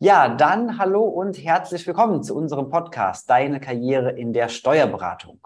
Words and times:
Ja, 0.00 0.28
dann 0.28 0.76
hallo 0.78 1.04
und 1.04 1.38
herzlich 1.38 1.86
willkommen 1.86 2.24
zu 2.24 2.34
unserem 2.36 2.68
Podcast 2.68 3.30
Deine 3.30 3.60
Karriere 3.60 4.10
in 4.10 4.32
der 4.32 4.48
Steuerberatung. 4.48 5.40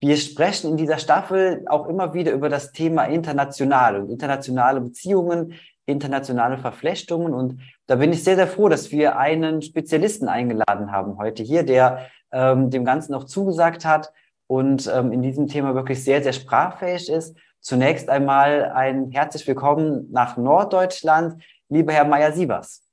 Wir 0.00 0.16
sprechen 0.16 0.70
in 0.70 0.76
dieser 0.76 0.98
Staffel 0.98 1.64
auch 1.68 1.88
immer 1.88 2.14
wieder 2.14 2.30
über 2.30 2.48
das 2.48 2.70
Thema 2.70 3.06
international 3.06 4.00
und 4.00 4.08
internationale 4.08 4.80
Beziehungen, 4.80 5.54
internationale 5.84 6.58
Verflechtungen. 6.58 7.34
Und 7.34 7.60
da 7.88 7.96
bin 7.96 8.12
ich 8.12 8.22
sehr, 8.22 8.36
sehr 8.36 8.46
froh, 8.46 8.68
dass 8.68 8.92
wir 8.92 9.18
einen 9.18 9.60
Spezialisten 9.62 10.28
eingeladen 10.28 10.92
haben 10.92 11.18
heute 11.18 11.42
hier, 11.42 11.64
der 11.64 12.08
ähm, 12.30 12.70
dem 12.70 12.84
Ganzen 12.84 13.14
auch 13.14 13.24
zugesagt 13.24 13.84
hat 13.84 14.12
und 14.46 14.88
ähm, 14.94 15.10
in 15.10 15.22
diesem 15.22 15.48
Thema 15.48 15.74
wirklich 15.74 16.04
sehr, 16.04 16.22
sehr 16.22 16.32
sprachfähig 16.32 17.10
ist. 17.10 17.36
Zunächst 17.60 18.08
einmal 18.10 18.70
ein 18.72 19.10
herzlich 19.10 19.44
willkommen 19.48 20.06
nach 20.12 20.36
Norddeutschland, 20.36 21.42
lieber 21.68 21.92
Herr 21.92 22.04
Meyer-Sievers. 22.04 22.85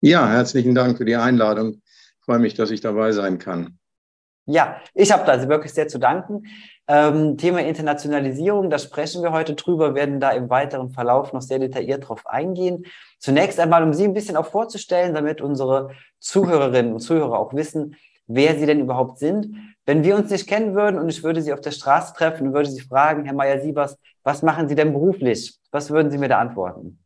Ja, 0.00 0.28
herzlichen 0.28 0.74
Dank 0.74 0.98
für 0.98 1.04
die 1.04 1.16
Einladung. 1.16 1.82
Ich 1.84 2.24
freue 2.24 2.38
mich, 2.38 2.54
dass 2.54 2.70
ich 2.70 2.80
dabei 2.80 3.12
sein 3.12 3.38
kann. 3.38 3.78
Ja, 4.48 4.76
ich 4.94 5.10
habe 5.10 5.24
da 5.26 5.32
also 5.32 5.48
wirklich 5.48 5.72
sehr 5.72 5.88
zu 5.88 5.98
danken. 5.98 6.44
Ähm, 6.86 7.36
Thema 7.36 7.62
Internationalisierung, 7.62 8.70
da 8.70 8.78
sprechen 8.78 9.22
wir 9.22 9.32
heute 9.32 9.54
drüber, 9.54 9.96
werden 9.96 10.20
da 10.20 10.30
im 10.30 10.48
weiteren 10.50 10.90
Verlauf 10.90 11.32
noch 11.32 11.42
sehr 11.42 11.58
detailliert 11.58 12.08
drauf 12.08 12.26
eingehen. 12.26 12.84
Zunächst 13.18 13.58
einmal, 13.58 13.82
um 13.82 13.92
Sie 13.92 14.04
ein 14.04 14.14
bisschen 14.14 14.36
auch 14.36 14.46
vorzustellen, 14.46 15.14
damit 15.14 15.40
unsere 15.40 15.90
Zuhörerinnen 16.20 16.92
und 16.92 17.00
Zuhörer 17.00 17.40
auch 17.40 17.54
wissen, 17.54 17.96
wer 18.28 18.54
Sie 18.56 18.66
denn 18.66 18.80
überhaupt 18.80 19.18
sind. 19.18 19.48
Wenn 19.84 20.04
wir 20.04 20.14
uns 20.14 20.30
nicht 20.30 20.46
kennen 20.46 20.76
würden 20.76 21.00
und 21.00 21.08
ich 21.08 21.24
würde 21.24 21.42
Sie 21.42 21.52
auf 21.52 21.60
der 21.60 21.72
Straße 21.72 22.14
treffen 22.14 22.48
und 22.48 22.54
würde 22.54 22.70
Sie 22.70 22.82
fragen, 22.82 23.24
Herr 23.24 23.34
Meyer-Siebers, 23.34 23.98
was 24.22 24.42
machen 24.42 24.68
Sie 24.68 24.76
denn 24.76 24.92
beruflich? 24.92 25.58
Was 25.72 25.90
würden 25.90 26.12
Sie 26.12 26.18
mir 26.18 26.28
da 26.28 26.38
antworten? 26.38 27.04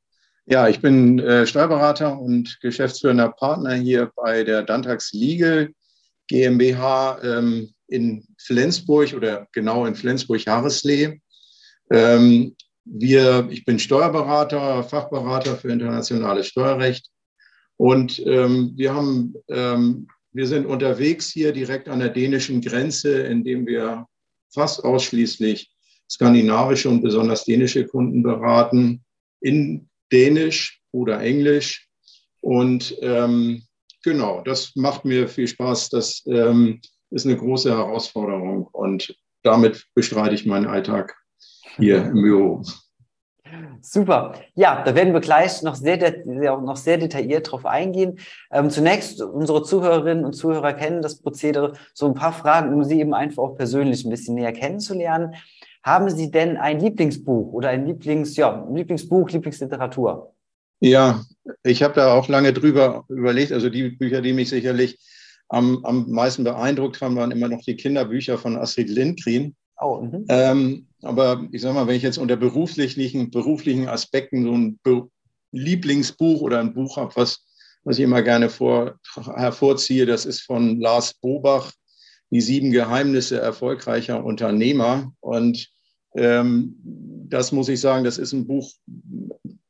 Ja, 0.50 0.68
ich 0.68 0.80
bin 0.80 1.20
äh, 1.20 1.46
Steuerberater 1.46 2.18
und 2.18 2.58
geschäftsführender 2.60 3.28
Partner 3.28 3.74
hier 3.74 4.10
bei 4.16 4.42
der 4.42 4.64
Dantax 4.64 5.12
Legal 5.12 5.70
GmbH 6.26 7.20
ähm, 7.22 7.72
in 7.86 8.26
Flensburg 8.36 9.14
oder 9.14 9.46
genau 9.52 9.86
in 9.86 9.94
Flensburg-Hareslee. 9.94 11.20
Ähm, 11.92 12.56
ich 12.84 13.64
bin 13.64 13.78
Steuerberater, 13.78 14.82
Fachberater 14.82 15.54
für 15.54 15.70
internationales 15.70 16.48
Steuerrecht 16.48 17.06
und 17.76 18.18
ähm, 18.26 18.72
wir 18.74 18.92
haben, 18.92 19.34
ähm, 19.46 20.08
wir 20.32 20.48
sind 20.48 20.66
unterwegs 20.66 21.28
hier 21.28 21.52
direkt 21.52 21.88
an 21.88 22.00
der 22.00 22.08
dänischen 22.08 22.60
Grenze, 22.60 23.20
indem 23.20 23.68
wir 23.68 24.04
fast 24.52 24.82
ausschließlich 24.82 25.70
skandinavische 26.10 26.88
und 26.88 27.02
besonders 27.02 27.44
dänische 27.44 27.86
Kunden 27.86 28.24
beraten 28.24 29.04
in 29.40 29.86
Dänisch 30.12 30.80
oder 30.92 31.20
Englisch. 31.20 31.88
Und 32.40 32.96
ähm, 33.00 33.62
genau, 34.02 34.42
das 34.42 34.74
macht 34.76 35.04
mir 35.04 35.28
viel 35.28 35.48
Spaß. 35.48 35.90
Das 35.90 36.22
ähm, 36.26 36.80
ist 37.10 37.26
eine 37.26 37.36
große 37.36 37.70
Herausforderung 37.70 38.66
und 38.72 39.14
damit 39.42 39.86
bestreite 39.94 40.34
ich 40.34 40.46
meinen 40.46 40.66
Alltag 40.66 41.16
hier 41.76 42.04
im 42.04 42.22
Büro. 42.22 42.62
Super. 43.80 44.34
Ja, 44.54 44.82
da 44.84 44.94
werden 44.94 45.12
wir 45.12 45.20
gleich 45.20 45.62
noch 45.62 45.74
sehr, 45.74 46.24
noch 46.24 46.76
sehr 46.76 46.98
detailliert 46.98 47.50
drauf 47.50 47.66
eingehen. 47.66 48.18
Ähm, 48.52 48.70
zunächst, 48.70 49.20
unsere 49.22 49.62
Zuhörerinnen 49.62 50.24
und 50.24 50.34
Zuhörer 50.34 50.72
kennen 50.72 51.02
das 51.02 51.20
Prozedere. 51.20 51.72
So 51.94 52.06
ein 52.06 52.14
paar 52.14 52.32
Fragen, 52.32 52.72
um 52.72 52.84
Sie 52.84 53.00
eben 53.00 53.14
einfach 53.14 53.42
auch 53.42 53.56
persönlich 53.56 54.04
ein 54.04 54.10
bisschen 54.10 54.36
näher 54.36 54.52
kennenzulernen. 54.52 55.34
Haben 55.82 56.10
Sie 56.10 56.30
denn 56.30 56.56
ein 56.56 56.80
Lieblingsbuch 56.80 57.52
oder 57.52 57.70
ein 57.70 57.86
Lieblings, 57.86 58.36
ja, 58.36 58.68
Lieblingsbuch, 58.70 59.30
Lieblingsliteratur? 59.30 60.34
Ja, 60.80 61.24
ich 61.62 61.82
habe 61.82 61.94
da 61.94 62.14
auch 62.14 62.28
lange 62.28 62.52
drüber 62.52 63.04
überlegt. 63.08 63.52
Also 63.52 63.70
die 63.70 63.90
Bücher, 63.90 64.20
die 64.20 64.32
mich 64.32 64.50
sicherlich 64.50 64.98
am, 65.48 65.84
am 65.84 66.10
meisten 66.10 66.44
beeindruckt 66.44 67.00
haben, 67.00 67.16
waren 67.16 67.30
immer 67.30 67.48
noch 67.48 67.62
die 67.62 67.76
Kinderbücher 67.76 68.38
von 68.38 68.56
Astrid 68.56 68.88
Lindgren. 68.88 69.54
Oh, 69.80 70.02
mhm. 70.02 70.24
ähm, 70.28 70.86
aber 71.02 71.46
ich 71.52 71.62
sage 71.62 71.74
mal, 71.74 71.86
wenn 71.86 71.96
ich 71.96 72.02
jetzt 72.02 72.18
unter 72.18 72.36
beruflichen, 72.36 73.30
beruflichen 73.30 73.88
Aspekten 73.88 74.44
so 74.44 74.52
ein 74.52 74.78
Be 74.82 75.08
Lieblingsbuch 75.52 76.42
oder 76.42 76.60
ein 76.60 76.74
Buch 76.74 76.96
habe, 76.96 77.16
was, 77.16 77.44
was 77.82 77.98
ich 77.98 78.04
immer 78.04 78.22
gerne 78.22 78.48
vor, 78.48 79.00
hervorziehe, 79.34 80.06
das 80.06 80.24
ist 80.24 80.42
von 80.42 80.78
Lars 80.78 81.14
Bobach, 81.14 81.72
die 82.30 82.40
sieben 82.40 82.70
Geheimnisse 82.70 83.40
erfolgreicher 83.40 84.24
Unternehmer. 84.24 85.12
Und 85.20 85.68
ähm, 86.14 86.76
das 87.28 87.52
muss 87.52 87.68
ich 87.68 87.80
sagen, 87.80 88.04
das 88.04 88.18
ist 88.18 88.32
ein 88.32 88.46
Buch, 88.46 88.70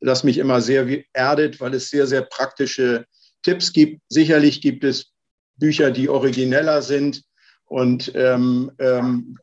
das 0.00 0.24
mich 0.24 0.38
immer 0.38 0.60
sehr 0.60 0.86
erdet, 1.12 1.60
weil 1.60 1.74
es 1.74 1.90
sehr, 1.90 2.06
sehr 2.06 2.22
praktische 2.22 3.06
Tipps 3.42 3.72
gibt. 3.72 4.00
Sicherlich 4.08 4.60
gibt 4.60 4.84
es 4.84 5.12
Bücher, 5.56 5.90
die 5.90 6.08
origineller 6.08 6.82
sind 6.82 7.22
und 7.66 8.12
ähm, 8.14 8.72
ähm, 8.78 9.36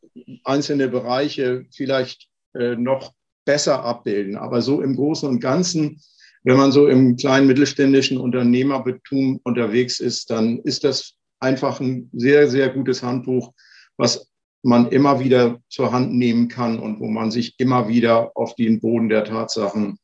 einzelne 0.44 0.88
Bereiche 0.88 1.64
vielleicht 1.72 2.28
äh, 2.54 2.76
noch 2.76 3.12
besser 3.44 3.84
abbilden. 3.84 4.36
Aber 4.36 4.62
so 4.62 4.82
im 4.82 4.94
Großen 4.94 5.28
und 5.28 5.40
Ganzen, 5.40 6.00
wenn 6.42 6.56
man 6.56 6.72
so 6.72 6.88
im 6.88 7.16
kleinen 7.16 7.46
mittelständischen 7.46 8.18
Unternehmerbetum 8.18 9.40
unterwegs 9.44 10.00
ist, 10.00 10.30
dann 10.30 10.58
ist 10.60 10.84
das 10.84 11.17
einfach 11.40 11.80
ein 11.80 12.10
sehr, 12.12 12.48
sehr 12.48 12.70
gutes 12.70 13.02
Handbuch, 13.02 13.52
was 13.96 14.30
man 14.62 14.88
immer 14.88 15.20
wieder 15.20 15.58
zur 15.68 15.92
Hand 15.92 16.12
nehmen 16.12 16.48
kann 16.48 16.78
und 16.78 17.00
wo 17.00 17.06
man 17.06 17.30
sich 17.30 17.58
immer 17.58 17.88
wieder 17.88 18.32
auf 18.34 18.54
den 18.54 18.80
Boden 18.80 19.08
der 19.08 19.24
Tatsachen 19.24 19.98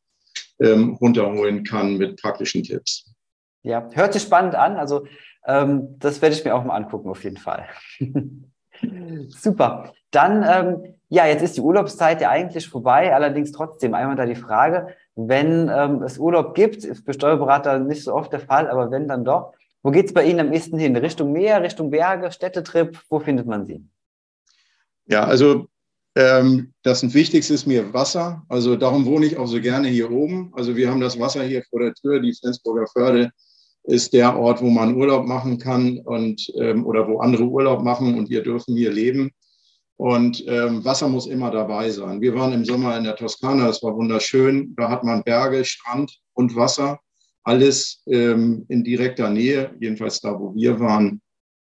ähm, 0.60 0.94
runterholen 0.94 1.64
kann 1.64 1.96
mit 1.96 2.20
praktischen 2.20 2.62
Tipps. 2.62 3.12
Ja, 3.62 3.88
hört 3.92 4.12
sich 4.12 4.22
spannend 4.22 4.54
an. 4.54 4.76
Also 4.76 5.06
ähm, 5.46 5.98
das 5.98 6.22
werde 6.22 6.36
ich 6.36 6.44
mir 6.44 6.54
auch 6.54 6.64
mal 6.64 6.76
angucken, 6.76 7.08
auf 7.08 7.24
jeden 7.24 7.36
Fall. 7.36 7.66
Super. 9.28 9.92
Dann, 10.10 10.44
ähm, 10.48 10.94
ja, 11.08 11.26
jetzt 11.26 11.42
ist 11.42 11.56
die 11.56 11.60
Urlaubszeit 11.60 12.20
ja 12.20 12.30
eigentlich 12.30 12.68
vorbei. 12.68 13.14
Allerdings 13.14 13.52
trotzdem 13.52 13.94
einmal 13.94 14.16
da 14.16 14.26
die 14.26 14.34
Frage, 14.36 14.94
wenn 15.16 15.70
ähm, 15.72 16.02
es 16.02 16.18
Urlaub 16.18 16.54
gibt, 16.54 16.84
ist 16.84 17.04
für 17.04 17.12
Steuerberater 17.12 17.78
nicht 17.78 18.04
so 18.04 18.14
oft 18.14 18.32
der 18.32 18.40
Fall, 18.40 18.68
aber 18.68 18.90
wenn 18.90 19.08
dann 19.08 19.24
doch, 19.24 19.52
wo 19.84 19.90
geht 19.90 20.06
es 20.06 20.14
bei 20.14 20.24
Ihnen 20.24 20.40
am 20.40 20.52
ehesten 20.52 20.78
hin? 20.78 20.96
Richtung 20.96 21.32
Meer, 21.32 21.62
Richtung 21.62 21.90
Berge, 21.90 22.32
Städtetrip? 22.32 22.98
Wo 23.10 23.20
findet 23.20 23.46
man 23.46 23.66
sie? 23.66 23.86
Ja, 25.06 25.24
also 25.24 25.68
ähm, 26.16 26.72
das 26.82 27.12
Wichtigste 27.12 27.52
ist 27.52 27.66
mir 27.66 27.92
Wasser. 27.92 28.42
Also 28.48 28.76
darum 28.76 29.04
wohne 29.04 29.26
ich 29.26 29.36
auch 29.36 29.46
so 29.46 29.60
gerne 29.60 29.88
hier 29.88 30.10
oben. 30.10 30.50
Also 30.54 30.74
wir 30.74 30.90
haben 30.90 31.02
das 31.02 31.20
Wasser 31.20 31.42
hier 31.42 31.62
vor 31.68 31.80
der 31.80 31.92
Tür. 31.92 32.20
Die 32.20 32.32
Flensburger 32.32 32.86
Förde 32.86 33.30
ist 33.82 34.14
der 34.14 34.34
Ort, 34.38 34.62
wo 34.62 34.70
man 34.70 34.96
Urlaub 34.96 35.26
machen 35.26 35.58
kann 35.58 35.98
und 35.98 36.50
ähm, 36.58 36.86
oder 36.86 37.06
wo 37.06 37.18
andere 37.18 37.44
Urlaub 37.44 37.82
machen 37.82 38.16
und 38.18 38.30
wir 38.30 38.42
dürfen 38.42 38.74
hier 38.74 38.90
leben. 38.90 39.32
Und 39.98 40.42
ähm, 40.48 40.82
Wasser 40.82 41.08
muss 41.08 41.26
immer 41.26 41.50
dabei 41.50 41.90
sein. 41.90 42.22
Wir 42.22 42.34
waren 42.34 42.54
im 42.54 42.64
Sommer 42.64 42.96
in 42.96 43.04
der 43.04 43.16
Toskana, 43.16 43.66
das 43.66 43.82
war 43.82 43.94
wunderschön. 43.94 44.74
Da 44.78 44.88
hat 44.88 45.04
man 45.04 45.22
Berge, 45.22 45.62
Strand 45.66 46.20
und 46.32 46.56
Wasser 46.56 47.00
alles 47.44 48.02
ähm, 48.06 48.64
in 48.68 48.82
direkter 48.82 49.30
Nähe, 49.30 49.74
jedenfalls 49.78 50.20
da, 50.20 50.38
wo 50.38 50.54
wir 50.54 50.80
waren. 50.80 51.20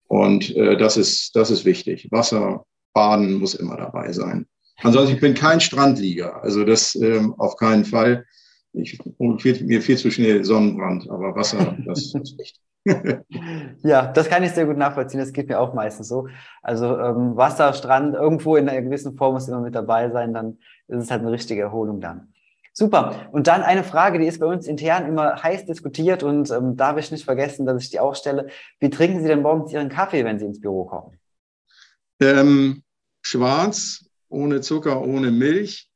Und 0.07 0.55
äh, 0.55 0.77
das, 0.77 0.97
ist, 0.97 1.35
das 1.35 1.51
ist 1.51 1.65
wichtig. 1.65 2.07
Wasser, 2.11 2.65
Baden 2.93 3.33
muss 3.33 3.55
immer 3.55 3.77
dabei 3.77 4.11
sein. 4.11 4.47
Ansonsten, 4.81 5.15
ich 5.15 5.21
bin 5.21 5.33
kein 5.33 5.61
Strandlieger, 5.61 6.41
also 6.43 6.63
das 6.63 6.95
ähm, 6.95 7.33
auf 7.37 7.55
keinen 7.57 7.85
Fall. 7.85 8.25
Ich, 8.73 8.99
mir 9.19 9.81
viel 9.81 9.97
zu 9.97 10.11
schnell 10.11 10.43
Sonnenbrand, 10.43 11.09
aber 11.09 11.33
Wasser, 11.35 11.77
das 11.85 12.13
ist 12.13 12.15
wichtig. 12.37 12.59
ja, 13.83 14.11
das 14.11 14.29
kann 14.29 14.43
ich 14.43 14.51
sehr 14.51 14.65
gut 14.65 14.77
nachvollziehen. 14.77 15.19
Das 15.19 15.33
geht 15.33 15.47
mir 15.47 15.59
auch 15.59 15.73
meistens 15.73 16.07
so. 16.07 16.27
Also 16.61 16.99
ähm, 16.99 17.35
Wasser, 17.35 17.73
Strand, 17.73 18.15
irgendwo 18.15 18.57
in 18.57 18.69
einer 18.69 18.81
gewissen 18.81 19.17
Form 19.17 19.33
muss 19.33 19.47
immer 19.47 19.61
mit 19.61 19.73
dabei 19.73 20.09
sein, 20.11 20.33
dann 20.33 20.59
ist 20.87 21.03
es 21.03 21.11
halt 21.11 21.21
eine 21.21 21.31
richtige 21.31 21.61
Erholung 21.61 21.99
dann. 21.99 22.33
Super. 22.77 23.29
Und 23.31 23.47
dann 23.47 23.63
eine 23.63 23.85
Frage, 23.85 24.19
die 24.19 24.27
ist 24.27 24.41
bei 24.41 24.45
uns 24.45 24.67
intern 24.67 25.07
immer 25.07 25.41
heiß 25.41 25.65
diskutiert 25.65 26.23
und 26.23 26.51
ähm, 26.51 26.75
darf 26.75 26.97
ich 26.97 27.09
nicht 27.09 27.23
vergessen, 27.23 27.65
dass 27.65 27.81
ich 27.81 27.89
die 27.89 28.01
auch 28.01 28.15
stelle. 28.15 28.49
Wie 28.81 28.89
trinken 28.89 29.21
Sie 29.21 29.29
denn 29.29 29.41
morgens 29.41 29.71
Ihren 29.71 29.87
Kaffee, 29.87 30.25
wenn 30.25 30.39
Sie 30.39 30.45
ins 30.45 30.59
Büro 30.59 30.83
kommen? 30.83 31.17
Ähm, 32.19 32.83
schwarz, 33.21 34.05
ohne 34.27 34.59
Zucker, 34.59 35.01
ohne 35.01 35.31
Milch, 35.31 35.89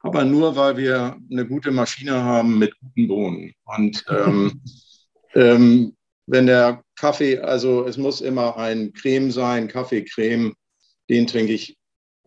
aber 0.00 0.24
nur, 0.24 0.56
weil 0.56 0.78
wir 0.78 1.18
eine 1.30 1.46
gute 1.46 1.70
Maschine 1.70 2.24
haben 2.24 2.58
mit 2.58 2.72
guten 2.80 3.08
Bohnen. 3.08 3.52
Und 3.64 4.02
ähm, 4.08 4.62
ähm, 5.34 5.94
wenn 6.26 6.46
der 6.46 6.82
Kaffee, 6.96 7.40
also 7.40 7.86
es 7.86 7.98
muss 7.98 8.22
immer 8.22 8.56
ein 8.56 8.94
Creme 8.94 9.30
sein, 9.30 9.68
Kaffeecreme, 9.68 10.54
den 11.10 11.26
trinke 11.26 11.52
ich 11.52 11.76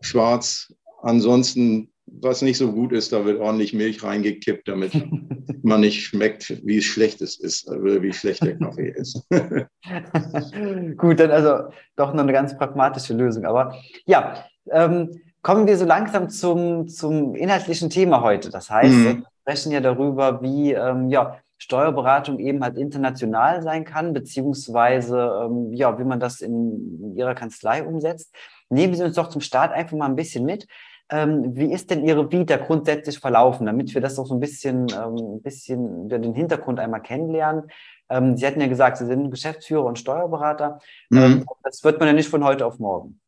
schwarz. 0.00 0.72
Ansonsten 1.02 1.92
was 2.06 2.42
nicht 2.42 2.58
so 2.58 2.72
gut 2.72 2.92
ist, 2.92 3.12
da 3.12 3.24
wird 3.24 3.40
ordentlich 3.40 3.72
Milch 3.72 4.02
reingekippt, 4.02 4.68
damit 4.68 4.92
man 5.62 5.80
nicht 5.80 6.04
schmeckt, 6.04 6.64
wie 6.64 6.80
schlecht 6.82 7.20
es 7.20 7.38
ist, 7.38 7.68
wie 7.68 8.12
schlecht 8.12 8.44
der 8.44 8.58
Kaffee 8.58 8.90
ist. 8.90 9.26
gut, 10.96 11.20
dann 11.20 11.30
also 11.30 11.70
doch 11.96 12.14
noch 12.14 12.22
eine 12.22 12.32
ganz 12.32 12.56
pragmatische 12.56 13.14
Lösung. 13.14 13.44
Aber 13.44 13.74
ja, 14.06 14.44
ähm, 14.70 15.20
kommen 15.42 15.66
wir 15.66 15.76
so 15.76 15.84
langsam 15.84 16.28
zum, 16.28 16.88
zum 16.88 17.34
inhaltlichen 17.34 17.90
Thema 17.90 18.22
heute. 18.22 18.50
Das 18.50 18.70
heißt, 18.70 18.94
mhm. 18.94 19.04
wir 19.04 19.22
sprechen 19.42 19.72
ja 19.72 19.80
darüber, 19.80 20.42
wie, 20.42 20.72
ähm, 20.72 21.08
ja, 21.08 21.38
Steuerberatung 21.58 22.38
eben 22.38 22.62
halt 22.62 22.76
international 22.76 23.62
sein 23.62 23.84
kann, 23.84 24.12
beziehungsweise 24.12 25.44
ähm, 25.44 25.72
ja, 25.72 25.98
wie 25.98 26.04
man 26.04 26.20
das 26.20 26.40
in 26.40 27.16
Ihrer 27.16 27.34
Kanzlei 27.34 27.82
umsetzt. 27.82 28.34
Nehmen 28.68 28.94
Sie 28.94 29.02
uns 29.02 29.14
doch 29.16 29.28
zum 29.28 29.40
Start 29.40 29.72
einfach 29.72 29.96
mal 29.96 30.06
ein 30.06 30.16
bisschen 30.16 30.44
mit. 30.44 30.66
Ähm, 31.08 31.54
wie 31.54 31.72
ist 31.72 31.90
denn 31.90 32.04
Ihre 32.04 32.30
Vita 32.30 32.56
grundsätzlich 32.56 33.18
verlaufen, 33.18 33.66
damit 33.66 33.94
wir 33.94 34.00
das 34.00 34.18
auch 34.18 34.26
so 34.26 34.34
ein 34.34 34.40
bisschen, 34.40 34.86
ähm, 34.90 35.36
ein 35.36 35.42
bisschen 35.42 36.08
den 36.08 36.34
Hintergrund 36.34 36.80
einmal 36.80 37.02
kennenlernen? 37.02 37.70
Ähm, 38.08 38.36
Sie 38.36 38.46
hatten 38.46 38.60
ja 38.60 38.66
gesagt, 38.66 38.98
Sie 38.98 39.06
sind 39.06 39.30
Geschäftsführer 39.30 39.84
und 39.84 39.98
Steuerberater. 39.98 40.80
Mhm. 41.10 41.18
Ähm, 41.18 41.44
das 41.62 41.84
wird 41.84 42.00
man 42.00 42.08
ja 42.08 42.12
nicht 42.12 42.28
von 42.28 42.44
heute 42.44 42.66
auf 42.66 42.78
morgen. 42.78 43.20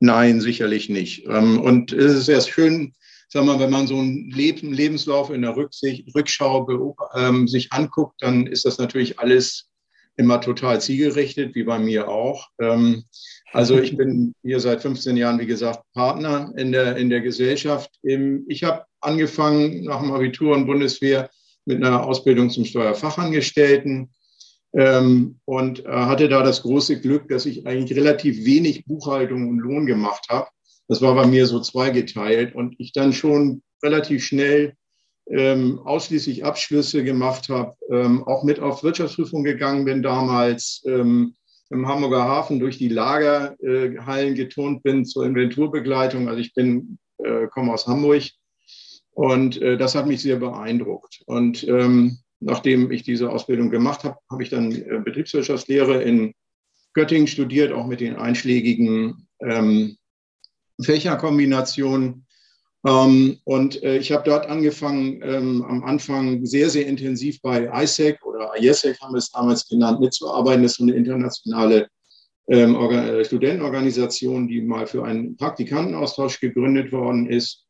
Nein, 0.00 0.40
sicherlich 0.40 0.88
nicht. 0.88 1.26
Ähm, 1.28 1.60
und 1.60 1.92
es 1.92 2.14
ist 2.14 2.28
erst 2.28 2.50
schön, 2.50 2.94
sag 3.28 3.44
mal, 3.44 3.60
wenn 3.60 3.70
man 3.70 3.86
so 3.86 3.98
einen 3.98 4.30
Lebenslauf 4.30 5.30
in 5.30 5.42
der 5.42 5.56
Rücksicht, 5.56 6.14
Rückschau 6.14 6.96
ähm, 7.14 7.46
sich 7.46 7.72
anguckt, 7.72 8.20
dann 8.20 8.46
ist 8.46 8.64
das 8.64 8.78
natürlich 8.78 9.18
alles 9.18 9.71
immer 10.16 10.40
total 10.40 10.80
zielgerichtet, 10.80 11.54
wie 11.54 11.64
bei 11.64 11.78
mir 11.78 12.08
auch. 12.08 12.48
Ähm, 12.60 13.04
also 13.52 13.78
ich 13.78 13.96
bin 13.96 14.34
hier 14.42 14.60
seit 14.60 14.82
15 14.82 15.16
Jahren, 15.16 15.38
wie 15.38 15.46
gesagt, 15.46 15.82
Partner 15.94 16.52
in 16.56 16.72
der, 16.72 16.96
in 16.96 17.10
der 17.10 17.20
Gesellschaft. 17.20 17.90
Ich 18.02 18.64
habe 18.64 18.84
angefangen 19.00 19.84
nach 19.84 20.00
dem 20.00 20.12
Abitur 20.12 20.54
und 20.54 20.66
Bundeswehr 20.66 21.30
mit 21.66 21.76
einer 21.76 22.04
Ausbildung 22.04 22.50
zum 22.50 22.64
Steuerfachangestellten 22.64 24.10
ähm, 24.74 25.38
und 25.44 25.84
äh, 25.84 25.88
hatte 25.88 26.28
da 26.28 26.42
das 26.42 26.62
große 26.62 27.00
Glück, 27.00 27.28
dass 27.28 27.46
ich 27.46 27.66
eigentlich 27.66 27.96
relativ 27.96 28.44
wenig 28.44 28.84
Buchhaltung 28.86 29.48
und 29.48 29.58
Lohn 29.58 29.86
gemacht 29.86 30.26
habe. 30.30 30.48
Das 30.88 31.02
war 31.02 31.14
bei 31.14 31.26
mir 31.26 31.46
so 31.46 31.60
zweigeteilt 31.60 32.54
und 32.54 32.74
ich 32.78 32.92
dann 32.92 33.12
schon 33.12 33.62
relativ 33.82 34.24
schnell 34.24 34.74
ähm, 35.30 35.80
ausschließlich 35.84 36.44
Abschlüsse 36.44 37.04
gemacht 37.04 37.48
habe, 37.48 37.76
ähm, 37.90 38.24
auch 38.24 38.42
mit 38.44 38.60
auf 38.60 38.82
Wirtschaftsprüfung 38.82 39.44
gegangen 39.44 39.84
bin 39.84 40.02
damals, 40.02 40.82
ähm, 40.86 41.34
im 41.70 41.88
Hamburger 41.88 42.24
Hafen 42.24 42.60
durch 42.60 42.76
die 42.76 42.88
Lagerhallen 42.88 44.34
geturnt 44.34 44.82
bin 44.82 45.06
zur 45.06 45.24
Inventurbegleitung. 45.24 46.28
Also 46.28 46.40
ich 46.40 46.52
bin, 46.52 46.98
äh, 47.18 47.46
komme 47.46 47.72
aus 47.72 47.86
Hamburg 47.86 48.24
und 49.14 49.60
äh, 49.60 49.76
das 49.76 49.94
hat 49.94 50.06
mich 50.06 50.22
sehr 50.22 50.36
beeindruckt. 50.36 51.22
Und 51.26 51.66
ähm, 51.66 52.18
nachdem 52.40 52.90
ich 52.90 53.02
diese 53.02 53.30
Ausbildung 53.30 53.70
gemacht 53.70 54.04
habe, 54.04 54.18
habe 54.30 54.42
ich 54.42 54.50
dann 54.50 54.72
äh, 54.72 55.00
Betriebswirtschaftslehre 55.02 56.02
in 56.02 56.34
Göttingen 56.94 57.26
studiert, 57.26 57.72
auch 57.72 57.86
mit 57.86 58.00
den 58.00 58.16
einschlägigen 58.16 59.26
ähm, 59.40 59.96
Fächerkombinationen. 60.82 62.26
Ähm, 62.84 63.38
und 63.44 63.82
äh, 63.82 63.98
ich 63.98 64.10
habe 64.10 64.24
dort 64.24 64.46
angefangen, 64.46 65.20
ähm, 65.22 65.62
am 65.62 65.84
Anfang 65.84 66.44
sehr, 66.44 66.68
sehr 66.68 66.86
intensiv 66.86 67.40
bei 67.40 67.70
ISEC 67.82 68.24
oder 68.24 68.52
IESEC 68.58 69.00
haben 69.00 69.14
wir 69.14 69.18
es 69.18 69.30
damals 69.30 69.68
genannt, 69.68 70.00
mitzuarbeiten. 70.00 70.62
Das 70.62 70.72
ist 70.72 70.78
so 70.78 70.84
eine 70.84 70.94
internationale 70.94 71.88
ähm, 72.48 72.74
äh, 72.74 73.24
Studentenorganisation, 73.24 74.48
die 74.48 74.60
mal 74.62 74.86
für 74.86 75.04
einen 75.04 75.36
Praktikantenaustausch 75.36 76.40
gegründet 76.40 76.90
worden 76.90 77.28
ist. 77.28 77.64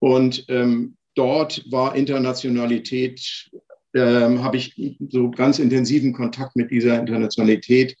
Und 0.00 0.44
ähm, 0.48 0.96
dort 1.14 1.64
war 1.70 1.94
Internationalität 1.94 3.50
ähm, 3.94 4.42
habe 4.42 4.56
ich 4.56 4.74
so 5.10 5.30
ganz 5.30 5.58
intensiven 5.58 6.12
Kontakt 6.12 6.56
mit 6.56 6.70
dieser 6.70 6.98
Internationalität 6.98 7.96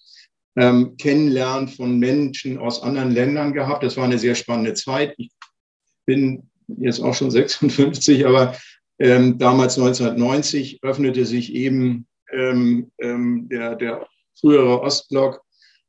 ähm, 0.56 0.96
kennenlernen 0.96 1.68
von 1.68 1.98
Menschen 1.98 2.58
aus 2.58 2.82
anderen 2.82 3.10
Ländern 3.10 3.52
gehabt. 3.52 3.82
Das 3.82 3.96
war 3.96 4.04
eine 4.04 4.18
sehr 4.18 4.34
spannende 4.34 4.74
Zeit. 4.74 5.14
Ich 5.16 5.30
bin 6.08 6.48
jetzt 6.78 7.00
auch 7.00 7.14
schon 7.14 7.30
56, 7.30 8.26
aber 8.26 8.56
ähm, 8.98 9.38
damals 9.38 9.78
1990 9.78 10.80
öffnete 10.82 11.26
sich 11.26 11.54
eben 11.54 12.06
ähm, 12.32 12.90
ähm, 12.98 13.48
der, 13.50 13.76
der 13.76 14.08
frühere 14.40 14.80
Ostblock 14.80 15.42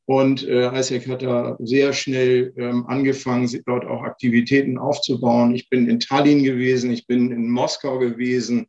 und 0.06 0.46
äh, 0.46 0.76
ISEC 0.78 1.08
hat 1.08 1.22
da 1.22 1.56
sehr 1.60 1.92
schnell 1.92 2.52
ähm, 2.56 2.84
angefangen, 2.86 3.48
dort 3.66 3.84
auch 3.84 4.02
Aktivitäten 4.02 4.76
aufzubauen. 4.76 5.54
Ich 5.54 5.68
bin 5.70 5.88
in 5.88 6.00
Tallinn 6.00 6.42
gewesen, 6.42 6.90
ich 6.90 7.06
bin 7.06 7.30
in 7.30 7.48
Moskau 7.48 7.98
gewesen, 7.98 8.66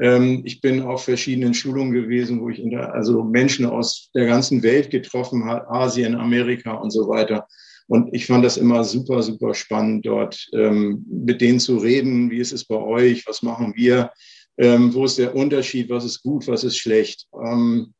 ähm, 0.00 0.42
ich 0.44 0.60
bin 0.60 0.82
auf 0.82 1.04
verschiedenen 1.04 1.54
Schulungen 1.54 1.92
gewesen, 1.92 2.40
wo 2.40 2.50
ich 2.50 2.62
also 2.76 3.24
Menschen 3.24 3.66
aus 3.66 4.10
der 4.14 4.26
ganzen 4.26 4.62
Welt 4.62 4.90
getroffen 4.90 5.44
habe, 5.46 5.68
Asien, 5.70 6.14
Amerika 6.14 6.72
und 6.74 6.90
so 6.90 7.08
weiter. 7.08 7.46
Und 7.88 8.14
ich 8.14 8.26
fand 8.26 8.44
das 8.44 8.56
immer 8.56 8.84
super, 8.84 9.22
super 9.22 9.54
spannend, 9.54 10.06
dort 10.06 10.48
ähm, 10.54 11.04
mit 11.08 11.40
denen 11.40 11.60
zu 11.60 11.78
reden. 11.78 12.30
Wie 12.30 12.38
ist 12.38 12.52
es 12.52 12.64
bei 12.64 12.76
euch? 12.76 13.26
Was 13.26 13.42
machen 13.42 13.74
wir? 13.76 14.12
Ähm, 14.58 14.94
wo 14.94 15.04
ist 15.04 15.18
der 15.18 15.34
Unterschied? 15.34 15.90
Was 15.90 16.04
ist 16.04 16.22
gut? 16.22 16.46
Was 16.48 16.64
ist 16.64 16.78
schlecht? 16.78 17.26
Ähm, 17.34 17.94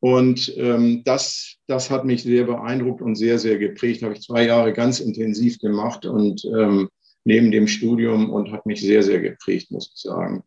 und 0.00 0.54
ähm, 0.58 1.02
das, 1.04 1.56
das 1.66 1.90
hat 1.90 2.04
mich 2.04 2.24
sehr 2.24 2.44
beeindruckt 2.44 3.00
und 3.00 3.14
sehr, 3.14 3.38
sehr 3.38 3.56
geprägt. 3.58 4.02
Habe 4.02 4.12
ich 4.12 4.20
zwei 4.20 4.44
Jahre 4.44 4.72
ganz 4.74 5.00
intensiv 5.00 5.58
gemacht 5.58 6.04
und 6.04 6.44
ähm, 6.44 6.90
neben 7.24 7.50
dem 7.50 7.66
Studium 7.66 8.30
und 8.30 8.52
hat 8.52 8.66
mich 8.66 8.82
sehr, 8.82 9.02
sehr 9.02 9.20
geprägt, 9.20 9.70
muss 9.70 9.90
ich 9.94 10.02
sagen. 10.02 10.42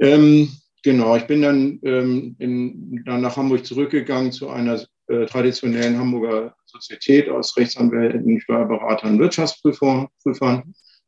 Ähm, 0.00 0.48
genau, 0.82 1.14
ich 1.16 1.26
bin 1.26 1.42
dann, 1.42 1.78
ähm, 1.82 2.36
in, 2.38 3.02
dann 3.04 3.20
nach 3.20 3.36
Hamburg 3.36 3.66
zurückgegangen 3.66 4.32
zu 4.32 4.48
einer 4.48 4.82
äh, 5.08 5.26
traditionellen 5.26 5.98
Hamburger 5.98 6.56
Sozietät 6.74 7.28
aus 7.28 7.56
Rechtsanwälten, 7.56 8.40
Steuerberatern, 8.40 9.18
Wirtschaftsprüfern. 9.18 10.08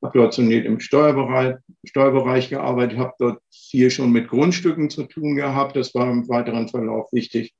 Habe 0.03 0.19
dort 0.19 0.35
zunächst 0.35 0.67
im 0.67 0.79
Steuerbereich, 0.79 1.57
Steuerbereich 1.85 2.51
gearbeitet, 2.51 2.99
habe 2.99 3.15
dort 3.19 3.43
viel 3.51 3.91
schon 3.91 4.13
mit 4.13 4.29
Grundstücken 4.29 4.91
zu 4.91 5.05
tun 5.05 5.35
gehabt. 5.35 5.75
Das 5.75 5.95
war 5.95 6.11
im 6.11 6.29
weiteren 6.29 6.69
Verlauf 6.69 7.13
wichtig. 7.13 7.55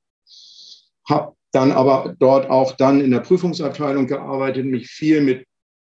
Habe 1.09 1.35
dann 1.53 1.73
aber 1.73 2.15
dort 2.19 2.49
auch 2.51 2.73
dann 2.73 3.01
in 3.01 3.11
der 3.11 3.21
Prüfungsabteilung 3.21 4.07
gearbeitet, 4.07 4.67
mich 4.67 4.89
viel 4.89 5.23
mit 5.23 5.47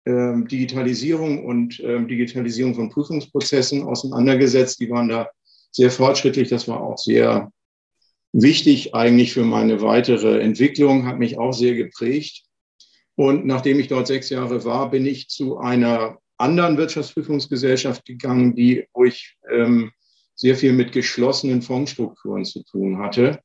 ähm, 0.06 0.48
Digitalisierung 0.48 1.46
und 1.46 1.80
ähm, 1.82 2.08
Digitalisierung 2.08 2.74
von 2.74 2.90
Prüfungsprozessen 2.90 3.84
auseinandergesetzt. 3.84 4.80
Die 4.80 4.90
waren 4.90 5.10
da 5.10 5.30
sehr 5.72 5.92
fortschrittlich. 5.92 6.50
Das 6.50 6.68
war 6.68 6.82
auch 6.82 6.98
sehr 6.98 7.52
wichtig 8.32 8.94
eigentlich 8.94 9.34
für 9.34 9.44
meine 9.44 9.82
weitere 9.82 10.40
Entwicklung, 10.40 11.06
hat 11.06 11.20
mich 11.20 11.38
auch 11.38 11.54
sehr 11.54 11.76
geprägt. 11.76 12.44
Und 13.16 13.46
nachdem 13.46 13.80
ich 13.80 13.88
dort 13.88 14.08
sechs 14.08 14.30
Jahre 14.30 14.64
war, 14.66 14.92
bin 14.92 15.06
ich 15.06 15.28
zu 15.28 15.58
einer 15.58 16.20
anderen 16.38 16.78
Wirtschaftsprüfungsgesellschaft 16.78 18.06
gegangen, 18.06 18.56
die, 18.56 18.86
wo 18.94 19.04
ich 19.04 19.36
ähm, 19.52 19.92
sehr 20.36 20.56
viel 20.56 20.72
mit 20.72 20.94
geschlossenen 20.94 21.62
Fondsstrukturen 21.62 22.46
zu 22.46 22.64
tun 22.64 23.00
hatte. 23.00 23.40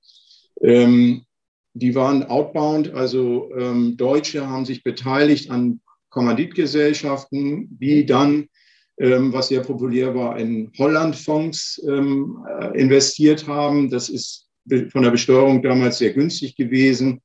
Ähm, 0.62 1.25
die 1.72 1.94
waren 1.96 2.22
outbound, 2.22 2.94
also 2.94 3.50
ähm, 3.58 3.96
Deutsche 3.96 4.48
haben 4.48 4.64
sich 4.64 4.84
beteiligt 4.84 5.50
an 5.50 5.81
Kommanditgesellschaften, 6.10 7.76
die 7.81 8.06
dann, 8.06 8.46
ähm, 8.98 9.32
was 9.32 9.48
sehr 9.48 9.62
populär 9.62 10.14
war, 10.14 10.38
in 10.38 10.70
Holland-Fonds 10.79 11.84
ähm, 11.88 12.46
äh, 12.60 12.81
investiert 12.81 13.48
haben. 13.48 13.91
Das 13.91 14.08
ist 14.08 14.44
von 14.90 15.02
der 15.02 15.10
Besteuerung 15.10 15.62
damals 15.62 15.98
sehr 15.98 16.12
günstig 16.12 16.56
gewesen. 16.56 17.20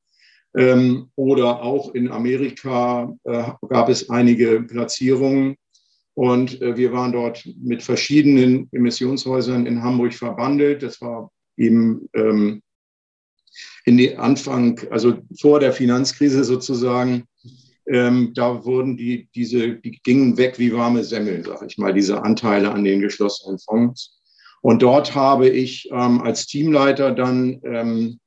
Ähm, 0.57 1.09
oder 1.15 1.61
auch 1.61 1.93
in 1.93 2.09
Amerika 2.09 3.13
äh, 3.23 3.43
gab 3.67 3.89
es 3.89 4.09
einige 4.09 4.61
Platzierungen. 4.61 5.55
Und 6.15 6.61
äh, 6.61 6.75
wir 6.75 6.91
waren 6.91 7.11
dort 7.11 7.47
mit 7.61 7.83
verschiedenen 7.83 8.67
Emissionshäusern 8.71 9.65
in 9.65 9.83
Hamburg 9.83 10.13
verbandelt. 10.13 10.83
Das 10.83 10.99
war 11.01 11.31
eben 11.55 12.09
ähm, 12.13 12.61
in 13.85 13.97
den 13.97 14.17
Anfang, 14.17 14.79
also 14.89 15.19
vor 15.39 15.59
der 15.59 15.71
Finanzkrise 15.71 16.43
sozusagen. 16.43 17.25
Ähm, 17.87 18.33
da 18.35 18.65
wurden 18.65 18.97
die, 18.97 19.29
diese, 19.33 19.75
die 19.75 19.99
gingen 20.03 20.37
weg 20.37 20.59
wie 20.59 20.73
warme 20.73 21.03
Semmeln, 21.03 21.43
sage 21.43 21.65
ich 21.67 21.77
mal, 21.77 21.93
diese 21.93 22.21
Anteile 22.21 22.71
an 22.71 22.83
den 22.83 22.99
geschlossenen 22.99 23.57
Fonds. 23.59 24.18
Und 24.61 24.81
dort 24.81 25.15
habe 25.15 25.47
ich 25.49 25.89
ähm, 25.91 26.21
als 26.21 26.45
Teamleiter 26.47 27.11
dann 27.11 27.61
ähm, 27.63 28.19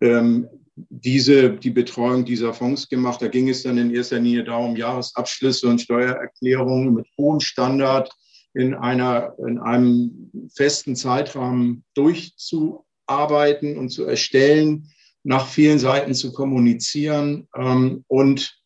ähm, 0.00 0.48
diese, 0.74 1.50
die 1.50 1.70
Betreuung 1.70 2.24
dieser 2.24 2.54
Fonds 2.54 2.88
gemacht. 2.88 3.20
Da 3.20 3.28
ging 3.28 3.48
es 3.48 3.62
dann 3.62 3.78
in 3.78 3.94
erster 3.94 4.18
Linie 4.18 4.44
darum, 4.44 4.76
Jahresabschlüsse 4.76 5.68
und 5.68 5.80
Steuererklärungen 5.80 6.94
mit 6.94 7.06
hohem 7.18 7.40
Standard 7.40 8.10
in, 8.54 8.74
einer, 8.74 9.34
in 9.46 9.58
einem 9.58 10.30
festen 10.54 10.96
Zeitrahmen 10.96 11.84
durchzuarbeiten 11.94 13.76
und 13.76 13.90
zu 13.90 14.04
erstellen, 14.04 14.88
nach 15.24 15.46
vielen 15.46 15.78
Seiten 15.78 16.14
zu 16.14 16.32
kommunizieren 16.32 17.48
ähm, 17.56 18.04
und 18.08 18.58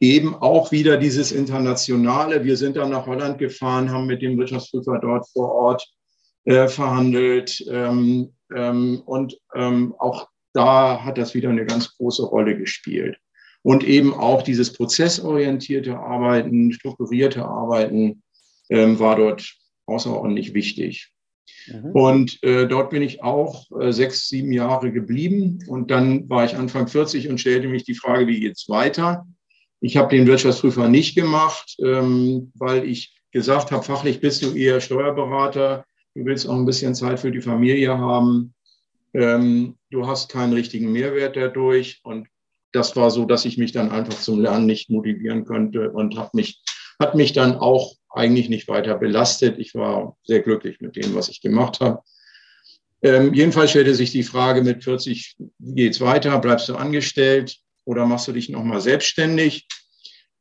eben 0.00 0.34
auch 0.34 0.72
wieder 0.72 0.96
dieses 0.96 1.30
Internationale. 1.30 2.44
Wir 2.44 2.56
sind 2.56 2.76
dann 2.76 2.90
nach 2.90 3.06
Holland 3.06 3.38
gefahren, 3.38 3.90
haben 3.90 4.06
mit 4.06 4.22
dem 4.22 4.38
Wirtschaftsprüfer 4.38 4.98
dort 5.00 5.28
vor 5.28 5.52
Ort 5.52 5.86
äh, 6.44 6.68
verhandelt. 6.68 7.64
Ähm, 7.70 8.32
ähm, 8.54 9.02
und 9.04 9.38
ähm, 9.54 9.94
auch 9.98 10.28
da 10.52 11.04
hat 11.04 11.18
das 11.18 11.34
wieder 11.34 11.50
eine 11.50 11.66
ganz 11.66 11.96
große 11.96 12.24
Rolle 12.24 12.56
gespielt. 12.56 13.18
Und 13.62 13.84
eben 13.84 14.14
auch 14.14 14.42
dieses 14.42 14.72
prozessorientierte 14.72 15.98
Arbeiten, 15.98 16.72
strukturierte 16.72 17.44
Arbeiten 17.44 18.22
ähm, 18.70 18.98
war 18.98 19.16
dort 19.16 19.54
außerordentlich 19.86 20.54
wichtig. 20.54 21.12
Mhm. 21.66 21.90
Und 21.92 22.42
äh, 22.42 22.66
dort 22.66 22.90
bin 22.90 23.02
ich 23.02 23.22
auch 23.22 23.66
äh, 23.78 23.92
sechs, 23.92 24.28
sieben 24.28 24.52
Jahre 24.52 24.92
geblieben. 24.92 25.58
Und 25.68 25.90
dann 25.90 26.28
war 26.30 26.44
ich 26.44 26.56
Anfang 26.56 26.88
40 26.88 27.28
und 27.28 27.38
stellte 27.38 27.68
mich 27.68 27.84
die 27.84 27.94
Frage, 27.94 28.26
wie 28.26 28.40
geht's 28.40 28.68
weiter? 28.68 29.26
Ich 29.80 29.96
habe 29.96 30.14
den 30.14 30.26
Wirtschaftsprüfer 30.26 30.88
nicht 30.88 31.14
gemacht, 31.14 31.76
ähm, 31.82 32.52
weil 32.54 32.84
ich 32.84 33.14
gesagt 33.32 33.72
habe, 33.72 33.82
fachlich 33.82 34.20
bist 34.20 34.42
du 34.42 34.54
eher 34.54 34.80
Steuerberater. 34.80 35.84
Du 36.20 36.26
willst 36.26 36.46
auch 36.46 36.54
ein 36.54 36.66
bisschen 36.66 36.94
Zeit 36.94 37.18
für 37.18 37.30
die 37.30 37.40
Familie 37.40 37.96
haben. 37.96 38.52
Ähm, 39.14 39.78
du 39.90 40.06
hast 40.06 40.30
keinen 40.30 40.52
richtigen 40.52 40.92
Mehrwert 40.92 41.34
dadurch. 41.34 42.00
Und 42.02 42.28
das 42.72 42.94
war 42.94 43.10
so, 43.10 43.24
dass 43.24 43.46
ich 43.46 43.56
mich 43.56 43.72
dann 43.72 43.90
einfach 43.90 44.20
zum 44.20 44.38
Lernen 44.38 44.66
nicht 44.66 44.90
motivieren 44.90 45.46
könnte 45.46 45.90
und 45.90 46.18
habe 46.18 46.28
mich, 46.34 46.62
hat 46.98 47.14
mich 47.14 47.32
dann 47.32 47.56
auch 47.56 47.94
eigentlich 48.10 48.50
nicht 48.50 48.68
weiter 48.68 48.98
belastet. 48.98 49.58
Ich 49.58 49.74
war 49.74 50.18
sehr 50.22 50.40
glücklich 50.40 50.82
mit 50.82 50.94
dem, 50.94 51.14
was 51.14 51.30
ich 51.30 51.40
gemacht 51.40 51.80
habe. 51.80 52.02
Ähm, 53.00 53.32
jedenfalls 53.32 53.70
stellte 53.70 53.94
sich 53.94 54.10
die 54.10 54.22
Frage 54.22 54.60
mit 54.60 54.84
40, 54.84 55.36
wie 55.38 55.74
geht's 55.74 56.02
weiter? 56.02 56.38
Bleibst 56.38 56.68
du 56.68 56.76
angestellt 56.76 57.56
oder 57.86 58.04
machst 58.04 58.28
du 58.28 58.32
dich 58.32 58.50
nochmal 58.50 58.82
selbstständig? 58.82 59.66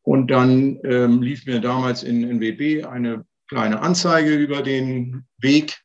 Und 0.01 0.29
dann 0.29 0.81
ähm, 0.83 1.21
lief 1.21 1.45
mir 1.45 1.61
damals 1.61 2.03
in 2.03 2.21
NWB 2.25 2.83
eine 2.85 3.23
kleine 3.49 3.81
Anzeige 3.81 4.33
über 4.33 4.61
den 4.61 5.25
Weg, 5.39 5.79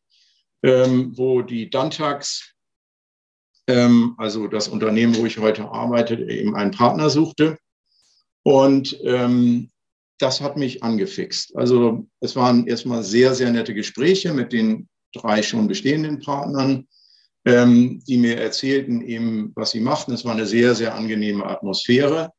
ähm, 0.62 1.16
wo 1.16 1.42
die 1.42 1.71
Dantax, 1.71 2.54
ähm, 3.66 4.14
also 4.18 4.47
das 4.47 4.68
Unternehmen, 4.68 5.16
wo 5.16 5.25
ich 5.25 5.38
heute 5.38 5.64
arbeite, 5.71 6.14
eben 6.14 6.54
einen 6.54 6.71
Partner 6.71 7.09
suchte. 7.09 7.56
Und 8.42 8.99
ähm, 9.02 9.71
das 10.18 10.42
hat 10.42 10.59
mich 10.59 10.83
angefixt. 10.83 11.56
Also 11.56 12.06
es 12.21 12.37
waren 12.37 12.66
erstmal 12.66 13.02
sehr, 13.02 13.35
sehr 13.35 13.50
nette 13.50 13.75
Gespräche 13.75 14.33
mit 14.35 14.52
den 14.52 14.88
drei 15.14 15.42
schon 15.42 15.66
bestehenden 15.66 16.21
Partnern, 16.21 16.87
ähm, 17.47 18.02
die 18.06 18.18
mir 18.18 18.38
erzählten 18.38 19.00
eben, 19.00 19.52
was 19.56 19.71
sie 19.71 19.80
machten. 19.80 20.12
Es 20.12 20.25
war 20.25 20.33
eine 20.33 20.47
sehr, 20.47 20.75
sehr 20.75 20.94
angenehme 20.94 21.47
Atmosphäre. 21.47 22.30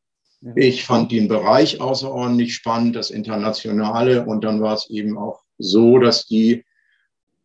Ich 0.55 0.85
fand 0.85 1.11
den 1.11 1.27
Bereich 1.27 1.81
außerordentlich 1.81 2.53
spannend, 2.55 2.95
das 2.95 3.09
Internationale. 3.09 4.25
Und 4.25 4.43
dann 4.43 4.61
war 4.61 4.75
es 4.75 4.89
eben 4.89 5.17
auch 5.17 5.41
so, 5.57 5.97
dass 5.97 6.27
die 6.27 6.63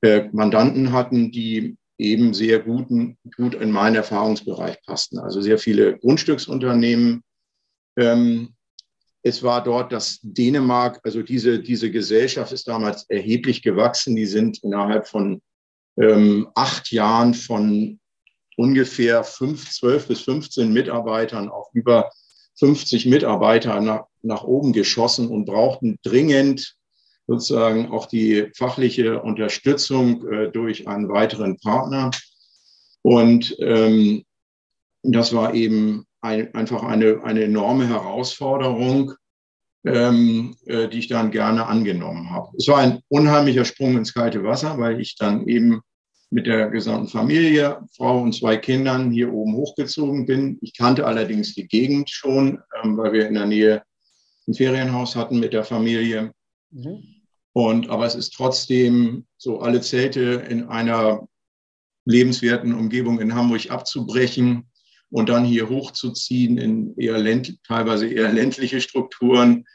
äh, 0.03 0.29
Mandanten 0.33 0.93
hatten, 0.93 1.31
die 1.31 1.77
eben 1.99 2.35
sehr 2.35 2.61
guten, 2.61 3.19
gut 3.37 3.55
in 3.55 3.71
meinen 3.71 3.97
Erfahrungsbereich 3.97 4.83
passten. 4.85 5.19
Also 5.19 5.41
sehr 5.41 5.59
viele 5.59 5.99
Grundstücksunternehmen, 5.99 7.23
ähm, 7.97 8.55
es 9.23 9.43
war 9.43 9.63
dort, 9.63 9.93
dass 9.93 10.19
Dänemark, 10.23 11.01
also 11.05 11.23
diese, 11.23 11.61
diese 11.61 11.91
Gesellschaft 11.91 12.53
ist 12.53 12.69
damals 12.69 13.05
erheblich 13.11 13.63
gewachsen. 13.63 14.17
Die 14.17 14.27
sind 14.27 14.63
innerhalb 14.63 15.07
von 15.07 15.43
ähm, 16.01 16.49
acht 16.55 16.91
Jahren 16.91 17.35
von 17.35 18.01
ungefähr 18.57 19.23
fünf, 19.25 19.71
zwölf 19.71 20.09
bis 20.09 20.23
15 20.23 20.73
Mitarbeitern 20.73 21.49
auf 21.49 21.69
über 21.75 22.11
50 22.61 23.07
Mitarbeiter 23.07 23.81
nach, 23.81 24.05
nach 24.23 24.45
oben 24.45 24.73
geschossen 24.73 25.29
und 25.29 25.47
brauchten 25.47 25.99
dringend 26.02 26.76
sozusagen 27.26 27.90
auch 27.90 28.07
die 28.07 28.50
fachliche 28.57 29.23
Unterstützung 29.23 30.26
äh, 30.29 30.50
durch 30.50 30.88
einen 30.88 31.09
weiteren 31.09 31.59
Partner. 31.59 32.11
Und 33.02 33.57
ähm, 33.61 34.25
das 35.02 35.33
war 35.33 35.55
eben 35.55 36.05
ein, 36.21 36.55
einfach 36.55 36.83
eine, 36.83 37.23
eine 37.25 37.45
enorme 37.45 37.88
Herausforderung, 37.88 39.12
ähm, 39.85 40.57
äh, 40.67 40.88
die 40.88 40.99
ich 40.99 41.09
dann 41.09 41.31
gerne 41.31 41.67
angenommen 41.67 42.31
habe. 42.31 42.49
Es 42.59 42.69
war 42.69 42.79
ein 42.79 43.00
unheimlicher 43.09 43.64
Sprung 43.64 43.97
ins 43.97 44.12
kalte 44.12 44.45
Wasser, 44.45 44.79
weil 44.79 45.00
ich 45.00 45.17
dann 45.17 45.47
eben 45.47 45.81
mit 46.31 46.47
der 46.47 46.71
gesamten 46.71 47.09
Familie, 47.09 47.81
Frau 47.97 48.23
und 48.23 48.35
zwei 48.35 48.57
Kindern 48.57 49.11
hier 49.11 49.33
oben 49.33 49.55
hochgezogen 49.57 50.27
bin. 50.27 50.59
Ich 50.63 50.77
kannte 50.77 51.07
allerdings 51.07 51.55
die 51.55 51.67
Gegend 51.67 52.09
schon, 52.09 52.61
ähm, 52.83 52.97
weil 52.97 53.13
wir 53.13 53.29
in 53.29 53.35
der 53.35 53.47
Nähe 53.47 53.83
ein 54.47 54.55
Ferienhaus 54.55 55.17
hatten 55.17 55.41
mit 55.41 55.53
der 55.53 55.65
Familie. 55.65 56.33
Mhm. 56.71 57.03
Und, 57.53 57.91
aber 57.91 58.07
es 58.07 58.15
ist 58.15 58.33
trotzdem 58.35 59.27
so, 59.37 59.61
alle 59.61 59.81
Zelte 59.81 60.45
in 60.49 60.69
einer 60.69 61.29
lebenswerten 62.05 62.75
Umgebung 62.75 63.21
in 63.21 63.35
Hamburg 63.35 63.71
abzubrechen, 63.71 64.71
und 65.11 65.29
dann 65.29 65.45
hier 65.45 65.69
hochzuziehen 65.69 66.57
in 66.57 66.97
eher 66.97 67.19
länd, 67.19 67.59
teilweise 67.65 68.09
eher 68.09 68.33
ländliche 68.33 68.81
Strukturen 68.81 69.67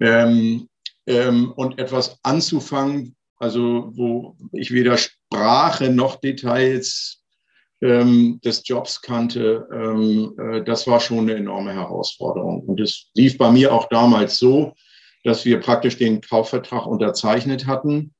ähm, 0.00 0.68
ähm, 1.06 1.52
und 1.52 1.78
etwas 1.78 2.18
anzufangen, 2.22 3.16
also 3.36 3.90
wo 3.94 4.36
ich 4.52 4.72
weder 4.72 4.96
Sprache 5.26 5.90
noch 5.90 6.16
Details 6.16 7.22
ähm, 7.82 8.40
des 8.44 8.66
Jobs 8.66 9.02
kannte, 9.02 9.68
ähm, 9.72 10.34
äh, 10.38 10.64
das 10.64 10.86
war 10.86 11.00
schon 11.00 11.20
eine 11.20 11.34
enorme 11.34 11.72
Herausforderung. 11.72 12.62
Und 12.62 12.80
es 12.80 13.10
lief 13.14 13.36
bei 13.36 13.50
mir 13.50 13.72
auch 13.72 13.88
damals 13.88 14.38
so, 14.38 14.74
dass 15.24 15.44
wir 15.44 15.60
praktisch 15.60 15.98
den 15.98 16.20
Kaufvertrag 16.20 16.86
unterzeichnet 16.86 17.66
hatten, 17.66 18.14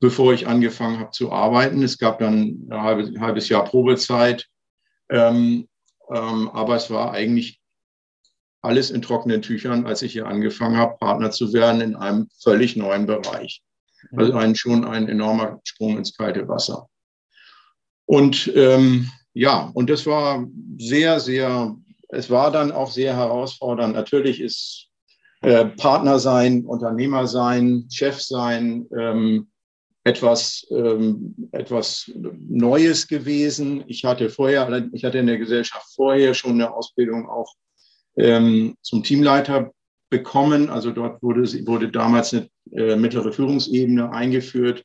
bevor 0.00 0.32
ich 0.32 0.48
angefangen 0.48 0.98
habe 0.98 1.10
zu 1.10 1.30
arbeiten. 1.30 1.82
Es 1.82 1.98
gab 1.98 2.18
dann 2.18 2.66
ein 2.70 2.82
halbes, 2.82 3.20
halbes 3.20 3.48
Jahr 3.48 3.64
Probezeit. 3.64 4.48
Ähm, 5.10 5.68
ähm, 6.12 6.48
aber 6.50 6.76
es 6.76 6.90
war 6.90 7.12
eigentlich 7.12 7.60
alles 8.62 8.90
in 8.90 9.02
trockenen 9.02 9.42
Tüchern, 9.42 9.86
als 9.86 10.02
ich 10.02 10.12
hier 10.12 10.26
angefangen 10.26 10.76
habe, 10.76 10.96
Partner 10.98 11.30
zu 11.30 11.52
werden 11.52 11.80
in 11.80 11.96
einem 11.96 12.28
völlig 12.40 12.76
neuen 12.76 13.06
Bereich. 13.06 13.62
Also 14.16 14.34
ein, 14.34 14.54
schon 14.54 14.84
ein 14.84 15.08
enormer 15.08 15.60
Sprung 15.64 15.98
ins 15.98 16.16
kalte 16.16 16.48
Wasser. 16.48 16.88
Und 18.06 18.52
ähm, 18.54 19.10
ja, 19.32 19.70
und 19.74 19.88
das 19.88 20.06
war 20.06 20.46
sehr, 20.78 21.20
sehr, 21.20 21.76
es 22.08 22.28
war 22.30 22.50
dann 22.50 22.72
auch 22.72 22.90
sehr 22.90 23.16
herausfordernd. 23.16 23.94
Natürlich 23.94 24.40
ist 24.40 24.88
äh, 25.40 25.64
Partner 25.64 26.18
sein, 26.18 26.64
Unternehmer 26.64 27.26
sein, 27.26 27.86
Chef 27.90 28.20
sein, 28.20 28.86
ähm, 28.96 29.48
etwas, 30.04 30.66
ähm, 30.70 31.48
etwas 31.52 32.10
Neues 32.14 33.06
gewesen. 33.06 33.84
Ich 33.86 34.04
hatte 34.04 34.30
vorher, 34.30 34.88
ich 34.92 35.04
hatte 35.04 35.18
in 35.18 35.26
der 35.26 35.38
Gesellschaft 35.38 35.86
vorher 35.94 36.34
schon 36.34 36.52
eine 36.52 36.74
Ausbildung 36.74 37.28
auch 37.28 37.54
ähm, 38.16 38.76
zum 38.82 39.02
Teamleiter 39.02 39.72
bekommen. 40.10 40.70
Also 40.70 40.90
dort 40.90 41.22
wurde, 41.22 41.42
wurde 41.66 41.90
damals 41.90 42.34
eine 42.34 42.48
äh, 42.70 42.96
mittlere 42.96 43.32
Führungsebene 43.32 44.12
eingeführt 44.12 44.84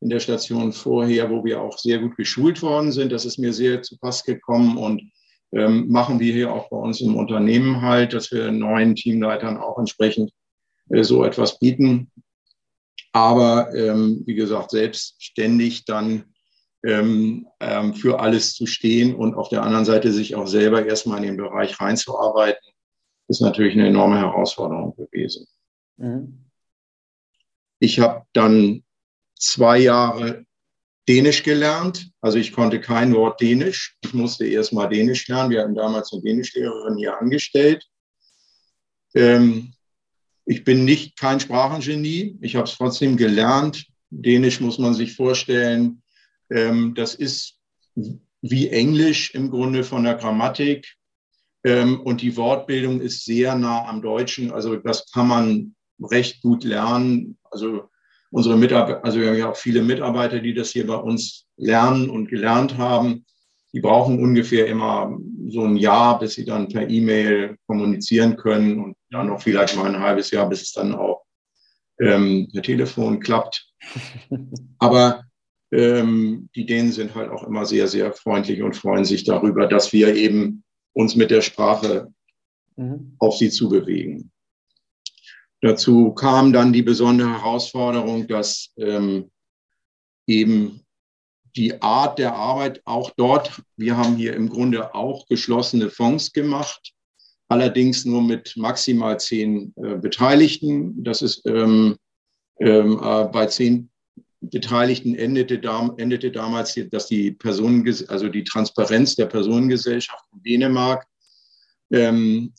in 0.00 0.10
der 0.10 0.20
Station 0.20 0.72
vorher, 0.72 1.30
wo 1.30 1.44
wir 1.44 1.60
auch 1.60 1.78
sehr 1.78 1.98
gut 1.98 2.16
geschult 2.16 2.62
worden 2.62 2.92
sind. 2.92 3.12
Das 3.12 3.24
ist 3.24 3.38
mir 3.38 3.52
sehr 3.52 3.82
zu 3.82 3.98
Pass 3.98 4.24
gekommen 4.24 4.78
und 4.78 5.02
ähm, 5.52 5.88
machen 5.88 6.20
wir 6.20 6.32
hier 6.32 6.52
auch 6.52 6.68
bei 6.70 6.76
uns 6.76 7.00
im 7.00 7.16
Unternehmen 7.16 7.80
halt, 7.80 8.12
dass 8.12 8.30
wir 8.30 8.52
neuen 8.52 8.94
Teamleitern 8.94 9.56
auch 9.56 9.78
entsprechend 9.78 10.32
äh, 10.90 11.02
so 11.02 11.24
etwas 11.24 11.58
bieten. 11.58 12.10
Aber 13.12 13.74
ähm, 13.74 14.22
wie 14.26 14.34
gesagt, 14.34 14.70
selbstständig 14.70 15.84
dann 15.86 16.24
ähm, 16.84 17.48
ähm, 17.60 17.94
für 17.94 18.20
alles 18.20 18.54
zu 18.54 18.66
stehen 18.66 19.14
und 19.14 19.34
auf 19.34 19.48
der 19.48 19.62
anderen 19.62 19.84
Seite 19.84 20.12
sich 20.12 20.36
auch 20.36 20.46
selber 20.46 20.86
erstmal 20.86 21.18
in 21.18 21.24
den 21.24 21.36
Bereich 21.36 21.80
reinzuarbeiten, 21.80 22.62
ist 23.28 23.40
natürlich 23.40 23.74
eine 23.74 23.88
enorme 23.88 24.18
Herausforderung 24.18 24.94
gewesen. 24.94 25.46
Mhm. 25.96 26.47
Ich 27.80 28.00
habe 28.00 28.24
dann 28.32 28.82
zwei 29.38 29.78
Jahre 29.78 30.44
Dänisch 31.08 31.42
gelernt. 31.42 32.10
Also 32.20 32.38
ich 32.38 32.52
konnte 32.52 32.80
kein 32.80 33.14
Wort 33.14 33.40
Dänisch. 33.40 33.96
Ich 34.02 34.12
musste 34.12 34.46
erst 34.46 34.72
mal 34.72 34.88
Dänisch 34.88 35.26
lernen. 35.28 35.50
Wir 35.50 35.62
hatten 35.62 35.74
damals 35.74 36.12
eine 36.12 36.22
Dänischlehrerin 36.22 36.98
hier 36.98 37.18
angestellt. 37.18 37.86
Ähm, 39.14 39.72
ich 40.44 40.64
bin 40.64 40.84
nicht 40.84 41.18
kein 41.18 41.40
Sprachengenie. 41.40 42.38
Ich 42.42 42.56
habe 42.56 42.64
es 42.64 42.76
trotzdem 42.76 43.16
gelernt. 43.16 43.86
Dänisch 44.10 44.60
muss 44.60 44.78
man 44.78 44.92
sich 44.94 45.14
vorstellen. 45.14 46.02
Ähm, 46.50 46.94
das 46.94 47.14
ist 47.14 47.58
wie 48.42 48.68
Englisch 48.68 49.34
im 49.34 49.50
Grunde 49.50 49.84
von 49.84 50.04
der 50.04 50.14
Grammatik. 50.14 50.94
Ähm, 51.64 52.00
und 52.00 52.20
die 52.20 52.36
Wortbildung 52.36 53.00
ist 53.00 53.24
sehr 53.24 53.54
nah 53.54 53.86
am 53.86 54.02
Deutschen. 54.02 54.52
Also 54.52 54.76
das 54.76 55.10
kann 55.10 55.28
man 55.28 55.74
recht 56.02 56.42
gut 56.42 56.64
lernen. 56.64 57.38
Also 57.50 57.88
unsere 58.30 58.56
Mitarbeiter, 58.56 59.04
also 59.04 59.20
wir 59.20 59.28
haben 59.28 59.38
ja 59.38 59.50
auch 59.50 59.56
viele 59.56 59.82
Mitarbeiter, 59.82 60.40
die 60.40 60.54
das 60.54 60.70
hier 60.70 60.86
bei 60.86 60.96
uns 60.96 61.46
lernen 61.56 62.10
und 62.10 62.28
gelernt 62.28 62.76
haben 62.76 63.24
die 63.72 63.80
brauchen 63.80 64.18
ungefähr 64.20 64.66
immer 64.66 65.18
so 65.48 65.64
ein 65.64 65.76
Jahr, 65.76 66.18
bis 66.18 66.34
sie 66.34 66.44
dann 66.44 66.68
per 66.68 66.88
E-Mail 66.88 67.56
kommunizieren 67.66 68.36
können 68.36 68.82
und 68.82 68.96
dann 69.10 69.28
noch 69.28 69.42
vielleicht 69.42 69.76
mal 69.76 69.86
ein 69.86 70.00
halbes 70.00 70.30
Jahr, 70.30 70.48
bis 70.48 70.62
es 70.62 70.72
dann 70.72 70.94
auch 70.94 71.24
ähm, 72.00 72.48
per 72.52 72.62
Telefon 72.62 73.20
klappt. 73.20 73.70
Aber 74.78 75.24
ähm, 75.70 76.48
die 76.54 76.64
Dänen 76.64 76.92
sind 76.92 77.14
halt 77.14 77.30
auch 77.30 77.44
immer 77.44 77.66
sehr, 77.66 77.88
sehr 77.88 78.12
freundlich 78.12 78.62
und 78.62 78.76
freuen 78.76 79.04
sich 79.04 79.24
darüber, 79.24 79.66
dass 79.66 79.92
wir 79.92 80.14
eben 80.14 80.64
uns 80.94 81.14
mit 81.14 81.30
der 81.30 81.42
Sprache 81.42 82.08
mhm. 82.76 83.16
auf 83.18 83.36
sie 83.36 83.50
zubewegen. 83.50 84.30
Dazu 85.60 86.12
kam 86.12 86.52
dann 86.52 86.72
die 86.72 86.82
besondere 86.82 87.30
Herausforderung, 87.30 88.28
dass 88.28 88.72
ähm, 88.76 89.30
eben 90.26 90.84
die 91.56 91.80
Art 91.82 92.18
der 92.18 92.34
Arbeit 92.34 92.80
auch 92.84 93.10
dort. 93.16 93.62
Wir 93.76 93.96
haben 93.96 94.16
hier 94.16 94.34
im 94.34 94.48
Grunde 94.48 94.94
auch 94.94 95.26
geschlossene 95.26 95.90
Fonds 95.90 96.32
gemacht, 96.32 96.92
allerdings 97.48 98.04
nur 98.04 98.22
mit 98.22 98.56
maximal 98.56 99.18
zehn 99.18 99.74
äh, 99.76 99.96
Beteiligten. 99.96 101.02
Das 101.02 101.22
ist 101.22 101.44
ähm, 101.46 101.96
ähm, 102.60 103.00
äh, 103.02 103.24
bei 103.24 103.46
zehn 103.46 103.90
Beteiligten 104.40 105.16
endete, 105.16 105.58
da, 105.58 105.92
endete 105.96 106.30
damals, 106.30 106.78
dass 106.92 107.08
die 107.08 107.32
Personen, 107.32 107.84
also 108.06 108.28
die 108.28 108.44
Transparenz 108.44 109.16
der 109.16 109.26
Personengesellschaft 109.26 110.24
in 110.32 110.42
Dänemark, 110.44 111.06
ähm, 111.90 112.52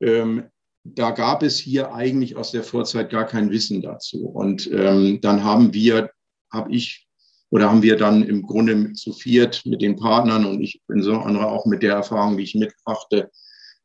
ähm, 0.00 0.44
da 0.84 1.10
gab 1.10 1.42
es 1.42 1.58
hier 1.58 1.94
eigentlich 1.94 2.36
aus 2.36 2.52
der 2.52 2.62
Vorzeit 2.62 3.10
gar 3.10 3.26
kein 3.26 3.50
Wissen 3.50 3.80
dazu. 3.80 4.26
Und 4.26 4.70
ähm, 4.70 5.20
dann 5.20 5.42
haben 5.42 5.72
wir, 5.72 6.10
habe 6.52 6.72
ich 6.72 7.06
oder 7.50 7.70
haben 7.70 7.82
wir 7.82 7.96
dann 7.96 8.22
im 8.24 8.42
Grunde 8.42 8.92
zu 8.92 9.12
viert 9.12 9.64
mit 9.64 9.80
den 9.80 9.96
Partnern 9.96 10.44
und 10.44 10.60
ich 10.60 10.82
insbesondere 10.88 11.46
auch 11.46 11.66
mit 11.66 11.82
der 11.82 11.94
Erfahrung, 11.94 12.36
die 12.36 12.42
ich 12.42 12.54
mitbrachte, 12.54 13.30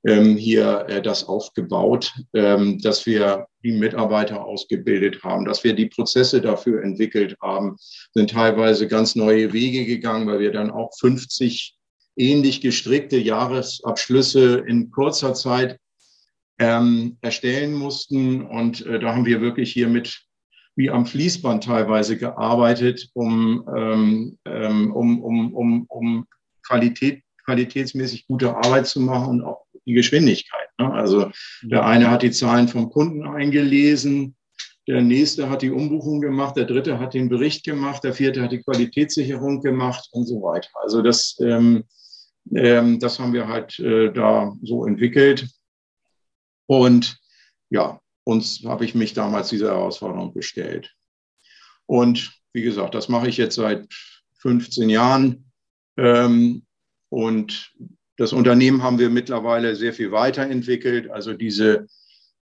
ähm, 0.05 0.37
hier 0.37 0.85
äh, 0.87 1.01
das 1.01 1.25
aufgebaut, 1.25 2.13
ähm, 2.33 2.79
dass 2.79 3.05
wir 3.05 3.47
die 3.63 3.73
Mitarbeiter 3.73 4.43
ausgebildet 4.43 5.23
haben, 5.23 5.45
dass 5.45 5.63
wir 5.63 5.73
die 5.73 5.87
Prozesse 5.87 6.41
dafür 6.41 6.83
entwickelt 6.83 7.35
haben, 7.41 7.75
sind 8.13 8.31
teilweise 8.31 8.87
ganz 8.87 9.15
neue 9.15 9.51
Wege 9.53 9.85
gegangen, 9.85 10.27
weil 10.27 10.39
wir 10.39 10.51
dann 10.51 10.71
auch 10.71 10.91
50 10.97 11.75
ähnlich 12.15 12.61
gestrickte 12.61 13.17
Jahresabschlüsse 13.17 14.63
in 14.67 14.89
kurzer 14.91 15.33
Zeit 15.33 15.77
ähm, 16.59 17.17
erstellen 17.21 17.73
mussten. 17.73 18.45
Und 18.45 18.85
äh, 18.85 18.99
da 18.99 19.13
haben 19.13 19.25
wir 19.25 19.41
wirklich 19.41 19.71
hier 19.71 19.87
mit 19.87 20.21
wie 20.75 20.89
am 20.89 21.05
Fließband 21.05 21.63
teilweise 21.65 22.17
gearbeitet, 22.17 23.09
um, 23.13 23.67
ähm, 23.75 24.37
ähm 24.45 24.93
um, 24.93 25.21
um, 25.21 25.53
um, 25.53 25.85
um 25.89 26.25
Qualität, 26.65 27.23
qualitätsmäßig 27.43 28.27
gute 28.27 28.55
Arbeit 28.55 28.87
zu 28.87 29.01
machen 29.01 29.29
und 29.29 29.43
auch 29.43 29.65
die 29.85 29.93
Geschwindigkeit. 29.93 30.69
Ne? 30.79 30.93
Also 30.93 31.31
der 31.63 31.85
eine 31.85 32.09
hat 32.09 32.21
die 32.21 32.31
Zahlen 32.31 32.69
vom 32.69 32.89
Kunden 32.91 33.27
eingelesen, 33.27 34.37
der 34.89 35.01
nächste 35.01 35.51
hat 35.51 35.61
die 35.61 35.69
Umbuchung 35.69 36.19
gemacht, 36.19 36.55
der 36.57 36.65
dritte 36.65 36.97
hat 36.97 37.13
den 37.13 37.29
Bericht 37.29 37.63
gemacht, 37.63 38.03
der 38.03 38.13
vierte 38.13 38.41
hat 38.41 38.51
die 38.51 38.63
Qualitätssicherung 38.63 39.61
gemacht 39.61 40.09
und 40.13 40.25
so 40.25 40.41
weiter. 40.41 40.69
Also 40.81 41.03
das, 41.03 41.37
ähm, 41.41 41.83
ähm, 42.55 42.99
das 42.99 43.19
haben 43.19 43.33
wir 43.33 43.47
halt 43.47 43.77
äh, 43.77 44.11
da 44.11 44.51
so 44.63 44.87
entwickelt. 44.87 45.47
Und 46.69 47.17
ja, 47.71 47.99
uns 48.23 48.61
habe 48.63 48.85
ich 48.85 48.93
mich 48.93 49.13
damals 49.13 49.49
dieser 49.49 49.69
Herausforderung 49.69 50.35
gestellt. 50.35 50.93
Und 51.87 52.31
wie 52.53 52.61
gesagt, 52.61 52.93
das 52.93 53.09
mache 53.09 53.27
ich 53.27 53.37
jetzt 53.37 53.55
seit 53.55 53.87
15 54.37 54.87
Jahren. 54.87 55.51
Ähm, 55.97 56.67
und 57.09 57.73
das 58.17 58.33
Unternehmen 58.33 58.83
haben 58.83 58.99
wir 58.99 59.09
mittlerweile 59.09 59.75
sehr 59.75 59.93
viel 59.93 60.11
weiterentwickelt. 60.11 61.09
Also 61.09 61.33
diese, 61.33 61.87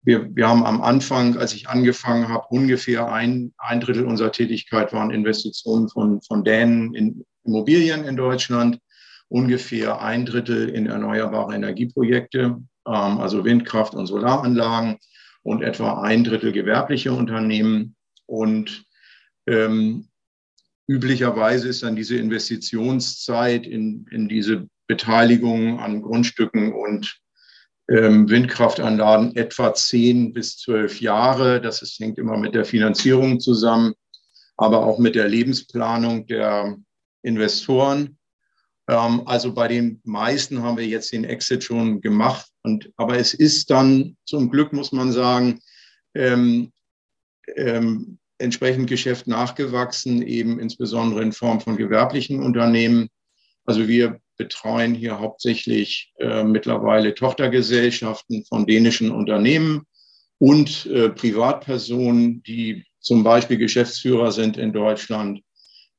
wir, 0.02 0.34
wir 0.34 0.48
haben 0.48 0.66
am 0.66 0.82
Anfang, 0.82 1.36
als 1.36 1.54
ich 1.54 1.68
angefangen 1.68 2.28
habe, 2.28 2.46
ungefähr 2.50 3.12
ein, 3.12 3.54
ein 3.58 3.80
Drittel 3.80 4.06
unserer 4.06 4.32
Tätigkeit 4.32 4.92
waren 4.92 5.12
Investitionen 5.12 5.88
von, 5.88 6.20
von 6.20 6.42
Dänen 6.42 6.94
in 6.94 7.24
Immobilien 7.44 8.04
in 8.04 8.16
Deutschland, 8.16 8.80
ungefähr 9.28 10.00
ein 10.00 10.26
Drittel 10.26 10.68
in 10.68 10.86
erneuerbare 10.86 11.54
Energieprojekte, 11.54 12.60
also 12.86 13.44
Windkraft 13.44 13.94
und 13.94 14.06
Solaranlagen 14.06 14.98
und 15.42 15.62
etwa 15.62 16.02
ein 16.02 16.24
Drittel 16.24 16.52
gewerbliche 16.52 17.12
Unternehmen. 17.12 17.96
Und 18.26 18.84
ähm, 19.46 20.08
üblicherweise 20.88 21.68
ist 21.68 21.82
dann 21.82 21.96
diese 21.96 22.16
Investitionszeit 22.16 23.66
in, 23.66 24.06
in 24.10 24.28
diese 24.28 24.68
Beteiligung 24.86 25.80
an 25.80 26.02
Grundstücken 26.02 26.72
und 26.72 27.18
ähm, 27.88 28.28
Windkraftanlagen 28.28 29.36
etwa 29.36 29.74
zehn 29.74 30.32
bis 30.32 30.58
zwölf 30.58 31.00
Jahre. 31.00 31.60
Das 31.60 31.82
ist, 31.82 31.98
hängt 32.00 32.18
immer 32.18 32.36
mit 32.36 32.54
der 32.54 32.64
Finanzierung 32.64 33.38
zusammen, 33.40 33.94
aber 34.56 34.84
auch 34.84 34.98
mit 34.98 35.14
der 35.14 35.28
Lebensplanung 35.28 36.26
der 36.26 36.76
Investoren. 37.22 38.18
Ähm, 38.88 39.22
also 39.26 39.52
bei 39.54 39.68
den 39.68 40.00
meisten 40.04 40.62
haben 40.62 40.76
wir 40.76 40.86
jetzt 40.86 41.12
den 41.12 41.24
Exit 41.24 41.64
schon 41.64 42.00
gemacht. 42.00 42.46
Und, 42.66 42.90
aber 42.96 43.16
es 43.16 43.32
ist 43.32 43.70
dann 43.70 44.16
zum 44.24 44.50
Glück, 44.50 44.72
muss 44.72 44.90
man 44.90 45.12
sagen, 45.12 45.60
ähm, 46.14 46.72
ähm, 47.54 48.18
entsprechend 48.38 48.88
Geschäft 48.88 49.28
nachgewachsen, 49.28 50.20
eben 50.20 50.58
insbesondere 50.58 51.22
in 51.22 51.30
Form 51.30 51.60
von 51.60 51.76
gewerblichen 51.76 52.42
Unternehmen. 52.42 53.08
Also 53.64 53.86
wir 53.86 54.20
betreuen 54.36 54.94
hier 54.94 55.20
hauptsächlich 55.20 56.12
äh, 56.18 56.42
mittlerweile 56.42 57.14
Tochtergesellschaften 57.14 58.44
von 58.46 58.66
dänischen 58.66 59.12
Unternehmen 59.12 59.86
und 60.38 60.86
äh, 60.86 61.10
Privatpersonen, 61.10 62.42
die 62.42 62.84
zum 62.98 63.22
Beispiel 63.22 63.58
Geschäftsführer 63.58 64.32
sind 64.32 64.56
in 64.56 64.72
Deutschland 64.72 65.40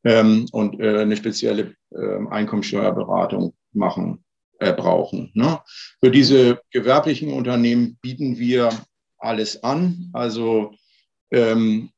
ähm, 0.03 0.47
und 0.51 0.81
äh, 0.81 0.99
eine 0.99 1.15
spezielle 1.15 1.75
äh, 1.91 2.27
Einkommensteuerberatung 2.29 3.53
machen, 3.71 4.25
äh, 4.59 4.73
brauchen. 4.73 5.31
Ne? 5.33 5.59
Für 5.99 6.11
diese 6.11 6.61
gewerblichen 6.71 7.31
Unternehmen 7.31 7.97
bieten 8.01 8.37
wir 8.37 8.69
alles 9.17 9.63
an. 9.63 10.09
Also 10.13 10.73
ähm, 11.31 11.91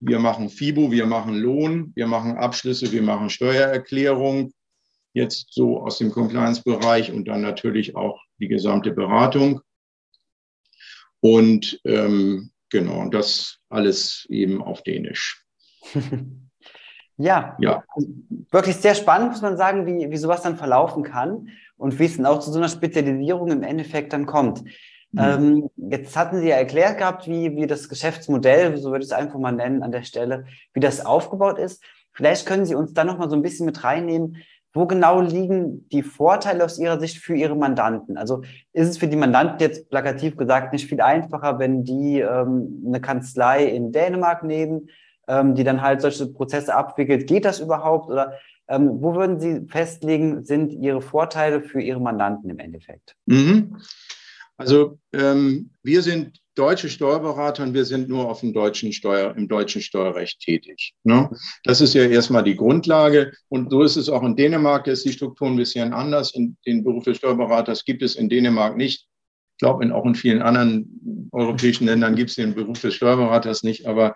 wir 0.00 0.18
machen 0.18 0.48
FIBO, 0.48 0.90
wir 0.90 1.06
machen 1.06 1.34
Lohn, 1.34 1.92
wir 1.94 2.06
machen 2.06 2.36
Abschlüsse, 2.36 2.90
wir 2.90 3.02
machen 3.02 3.30
Steuererklärung, 3.30 4.52
jetzt 5.12 5.52
so 5.52 5.82
aus 5.82 5.98
dem 5.98 6.10
Compliance-Bereich 6.10 7.12
und 7.12 7.28
dann 7.28 7.42
natürlich 7.42 7.96
auch 7.96 8.20
die 8.38 8.48
gesamte 8.48 8.92
Beratung. 8.92 9.60
Und 11.20 11.80
ähm, 11.84 12.50
genau, 12.70 13.08
das 13.08 13.58
alles 13.68 14.26
eben 14.30 14.62
auf 14.62 14.82
Dänisch. 14.82 15.44
ja, 17.18 17.56
ja, 17.60 17.84
wirklich 18.50 18.76
sehr 18.76 18.94
spannend, 18.94 19.32
muss 19.32 19.42
man 19.42 19.58
sagen, 19.58 19.86
wie, 19.86 20.10
wie 20.10 20.16
sowas 20.16 20.42
dann 20.42 20.56
verlaufen 20.56 21.02
kann 21.02 21.50
und 21.80 21.98
wie 21.98 22.04
es 22.04 22.16
dann 22.16 22.26
auch 22.26 22.40
zu 22.40 22.52
so 22.52 22.58
einer 22.58 22.68
Spezialisierung 22.68 23.50
im 23.50 23.62
Endeffekt 23.62 24.12
dann 24.12 24.26
kommt. 24.26 24.62
Mhm. 25.12 25.18
Ähm, 25.18 25.70
jetzt 25.90 26.16
hatten 26.16 26.40
Sie 26.40 26.48
ja 26.48 26.56
erklärt 26.56 26.98
gehabt, 26.98 27.26
wie, 27.26 27.56
wie 27.56 27.66
das 27.66 27.88
Geschäftsmodell, 27.88 28.76
so 28.76 28.90
würde 28.90 29.04
ich 29.04 29.10
es 29.10 29.16
einfach 29.16 29.38
mal 29.38 29.52
nennen 29.52 29.82
an 29.82 29.90
der 29.90 30.02
Stelle, 30.02 30.44
wie 30.72 30.80
das 30.80 31.04
aufgebaut 31.04 31.58
ist. 31.58 31.82
Vielleicht 32.12 32.46
können 32.46 32.66
Sie 32.66 32.74
uns 32.74 32.92
da 32.92 33.04
noch 33.04 33.18
mal 33.18 33.30
so 33.30 33.36
ein 33.36 33.42
bisschen 33.42 33.66
mit 33.66 33.82
reinnehmen, 33.82 34.36
wo 34.72 34.86
genau 34.86 35.20
liegen 35.20 35.88
die 35.88 36.02
Vorteile 36.02 36.64
aus 36.64 36.78
Ihrer 36.78 37.00
Sicht 37.00 37.18
für 37.18 37.34
Ihre 37.34 37.56
Mandanten? 37.56 38.16
Also 38.16 38.42
ist 38.72 38.88
es 38.88 38.98
für 38.98 39.08
die 39.08 39.16
Mandanten 39.16 39.58
jetzt 39.58 39.90
plakativ 39.90 40.36
gesagt 40.36 40.72
nicht 40.72 40.88
viel 40.88 41.00
einfacher, 41.00 41.58
wenn 41.58 41.82
die 41.82 42.20
ähm, 42.20 42.84
eine 42.86 43.00
Kanzlei 43.00 43.64
in 43.64 43.90
Dänemark 43.90 44.44
nehmen, 44.44 44.90
ähm, 45.26 45.54
die 45.54 45.64
dann 45.64 45.82
halt 45.82 46.02
solche 46.02 46.26
Prozesse 46.26 46.74
abwickelt? 46.74 47.26
Geht 47.26 47.46
das 47.46 47.58
überhaupt? 47.58 48.10
Oder 48.10 48.34
ähm, 48.70 49.02
wo 49.02 49.14
würden 49.14 49.40
Sie 49.40 49.66
festlegen, 49.68 50.44
sind 50.44 50.72
Ihre 50.72 51.02
Vorteile 51.02 51.60
für 51.60 51.80
Ihre 51.80 52.00
Mandanten 52.00 52.48
im 52.48 52.58
Endeffekt? 52.58 53.16
Mhm. 53.26 53.76
Also 54.56 54.98
ähm, 55.12 55.70
wir 55.82 56.02
sind 56.02 56.38
deutsche 56.54 56.90
Steuerberater 56.90 57.62
und 57.62 57.72
wir 57.72 57.86
sind 57.86 58.08
nur 58.08 58.28
auf 58.28 58.40
dem 58.40 58.52
deutschen 58.52 58.92
Steuer, 58.92 59.34
im 59.34 59.48
deutschen 59.48 59.80
Steuerrecht 59.80 60.40
tätig. 60.40 60.92
Ne? 61.02 61.30
Das 61.64 61.80
ist 61.80 61.94
ja 61.94 62.04
erstmal 62.04 62.44
die 62.44 62.56
Grundlage. 62.56 63.32
Und 63.48 63.70
so 63.70 63.82
ist 63.82 63.96
es 63.96 64.10
auch 64.10 64.22
in 64.22 64.36
Dänemark, 64.36 64.86
ist 64.86 65.06
die 65.06 65.12
Struktur 65.12 65.48
ein 65.48 65.56
bisschen 65.56 65.94
anders. 65.94 66.34
In 66.34 66.58
den 66.66 66.84
Beruf 66.84 67.04
des 67.04 67.16
Steuerberaters 67.16 67.84
gibt 67.84 68.02
es 68.02 68.16
in 68.16 68.28
Dänemark 68.28 68.76
nicht. 68.76 69.08
Ich 69.56 69.58
glaube, 69.58 69.94
auch 69.94 70.04
in 70.04 70.14
vielen 70.14 70.42
anderen 70.42 71.28
europäischen 71.32 71.86
Ländern 71.86 72.14
gibt 72.14 72.30
es 72.30 72.36
den 72.36 72.54
Beruf 72.54 72.80
des 72.80 72.94
Steuerberaters 72.94 73.62
nicht. 73.62 73.86
Aber 73.86 74.14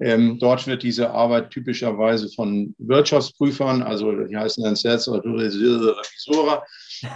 ähm, 0.00 0.38
dort 0.38 0.66
wird 0.66 0.82
diese 0.82 1.10
Arbeit 1.10 1.50
typischerweise 1.50 2.28
von 2.30 2.74
Wirtschaftsprüfern, 2.78 3.82
also 3.82 4.12
die 4.24 4.36
heißen 4.36 4.64
dann 4.64 4.74
oder 5.08 5.24
Revisora 5.24 6.64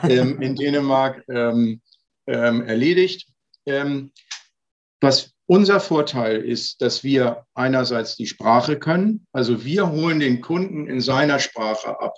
ähm, 0.04 0.40
in 0.40 0.54
Dänemark, 0.54 1.24
ähm, 1.28 1.80
ähm, 2.26 2.62
erledigt. 2.62 3.26
Ähm, 3.66 4.12
was 5.00 5.32
unser 5.46 5.80
Vorteil 5.80 6.40
ist, 6.42 6.80
dass 6.82 7.02
wir 7.02 7.44
einerseits 7.54 8.16
die 8.16 8.26
Sprache 8.26 8.78
können, 8.78 9.26
also 9.32 9.64
wir 9.64 9.90
holen 9.90 10.20
den 10.20 10.40
Kunden 10.40 10.86
in 10.86 11.00
seiner 11.00 11.38
Sprache 11.38 12.00
ab. 12.00 12.14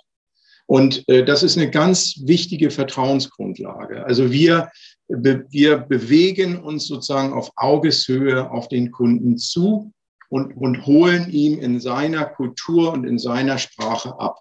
Und 0.67 1.07
äh, 1.09 1.25
das 1.25 1.43
ist 1.43 1.57
eine 1.57 1.69
ganz 1.69 2.15
wichtige 2.23 2.71
Vertrauensgrundlage. 2.71 4.05
Also 4.05 4.31
wir, 4.31 4.69
be, 5.07 5.45
wir 5.49 5.77
bewegen 5.77 6.61
uns 6.61 6.87
sozusagen 6.87 7.33
auf 7.33 7.51
Augeshöhe 7.55 8.49
auf 8.51 8.67
den 8.67 8.91
Kunden 8.91 9.37
zu 9.37 9.91
und, 10.31 10.55
und 10.55 10.85
holen 10.85 11.29
ihm 11.29 11.59
in 11.59 11.81
seiner 11.81 12.23
Kultur 12.23 12.93
und 12.93 13.03
in 13.03 13.19
seiner 13.19 13.57
Sprache 13.57 14.17
ab. 14.17 14.39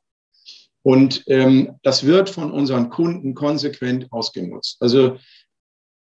Und 0.83 1.25
ähm, 1.27 1.73
das 1.83 2.07
wird 2.07 2.31
von 2.31 2.53
unseren 2.53 2.91
Kunden 2.91 3.35
konsequent 3.35 4.07
ausgenutzt. 4.13 4.77
Also 4.81 5.19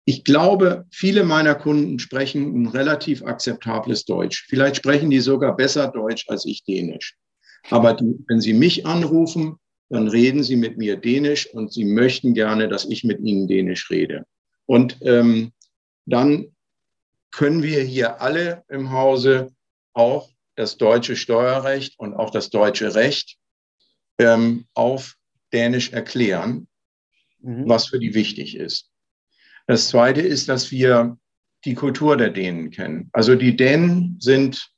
ich 0.05 0.23
glaube, 0.23 0.85
viele 0.89 1.25
meiner 1.25 1.53
Kunden 1.53 1.99
sprechen 1.99 2.63
ein 2.63 2.67
relativ 2.67 3.23
akzeptables 3.23 4.05
Deutsch. 4.05 4.45
Vielleicht 4.47 4.77
sprechen 4.77 5.09
die 5.09 5.19
sogar 5.19 5.55
besser 5.55 5.89
Deutsch 5.89 6.25
als 6.29 6.45
ich 6.45 6.63
Dänisch. 6.63 7.17
Aber 7.69 7.93
die, 7.93 8.15
wenn 8.27 8.39
Sie 8.39 8.53
mich 8.53 8.85
anrufen, 8.85 9.57
dann 9.89 10.07
reden 10.07 10.43
Sie 10.43 10.55
mit 10.55 10.77
mir 10.77 10.95
Dänisch 10.95 11.53
und 11.53 11.73
Sie 11.73 11.83
möchten 11.83 12.33
gerne, 12.33 12.69
dass 12.69 12.85
ich 12.85 13.03
mit 13.03 13.19
Ihnen 13.19 13.49
Dänisch 13.49 13.89
rede. 13.91 14.25
Und 14.65 14.97
ähm, 15.01 15.51
dann 16.05 16.47
können 17.31 17.63
wir 17.63 17.81
hier 17.81 18.21
alle 18.21 18.63
im 18.69 18.91
Hause 18.91 19.51
auch 19.93 20.29
das 20.55 20.77
deutsche 20.77 21.15
Steuerrecht 21.15 21.99
und 21.99 22.13
auch 22.13 22.29
das 22.29 22.49
deutsche 22.49 22.93
Recht 22.95 23.37
ähm, 24.19 24.65
auf 24.73 25.15
Dänisch 25.51 25.91
erklären, 25.91 26.67
mhm. 27.39 27.67
was 27.67 27.87
für 27.87 27.99
die 27.99 28.13
wichtig 28.13 28.55
ist. 28.55 28.89
Das 29.67 29.87
Zweite 29.87 30.21
ist, 30.21 30.49
dass 30.49 30.71
wir 30.71 31.17
die 31.65 31.75
Kultur 31.75 32.17
der 32.17 32.29
Dänen 32.29 32.71
kennen. 32.71 33.09
Also 33.13 33.35
die 33.35 33.55
Dänen 33.55 34.17
sind, 34.19 34.69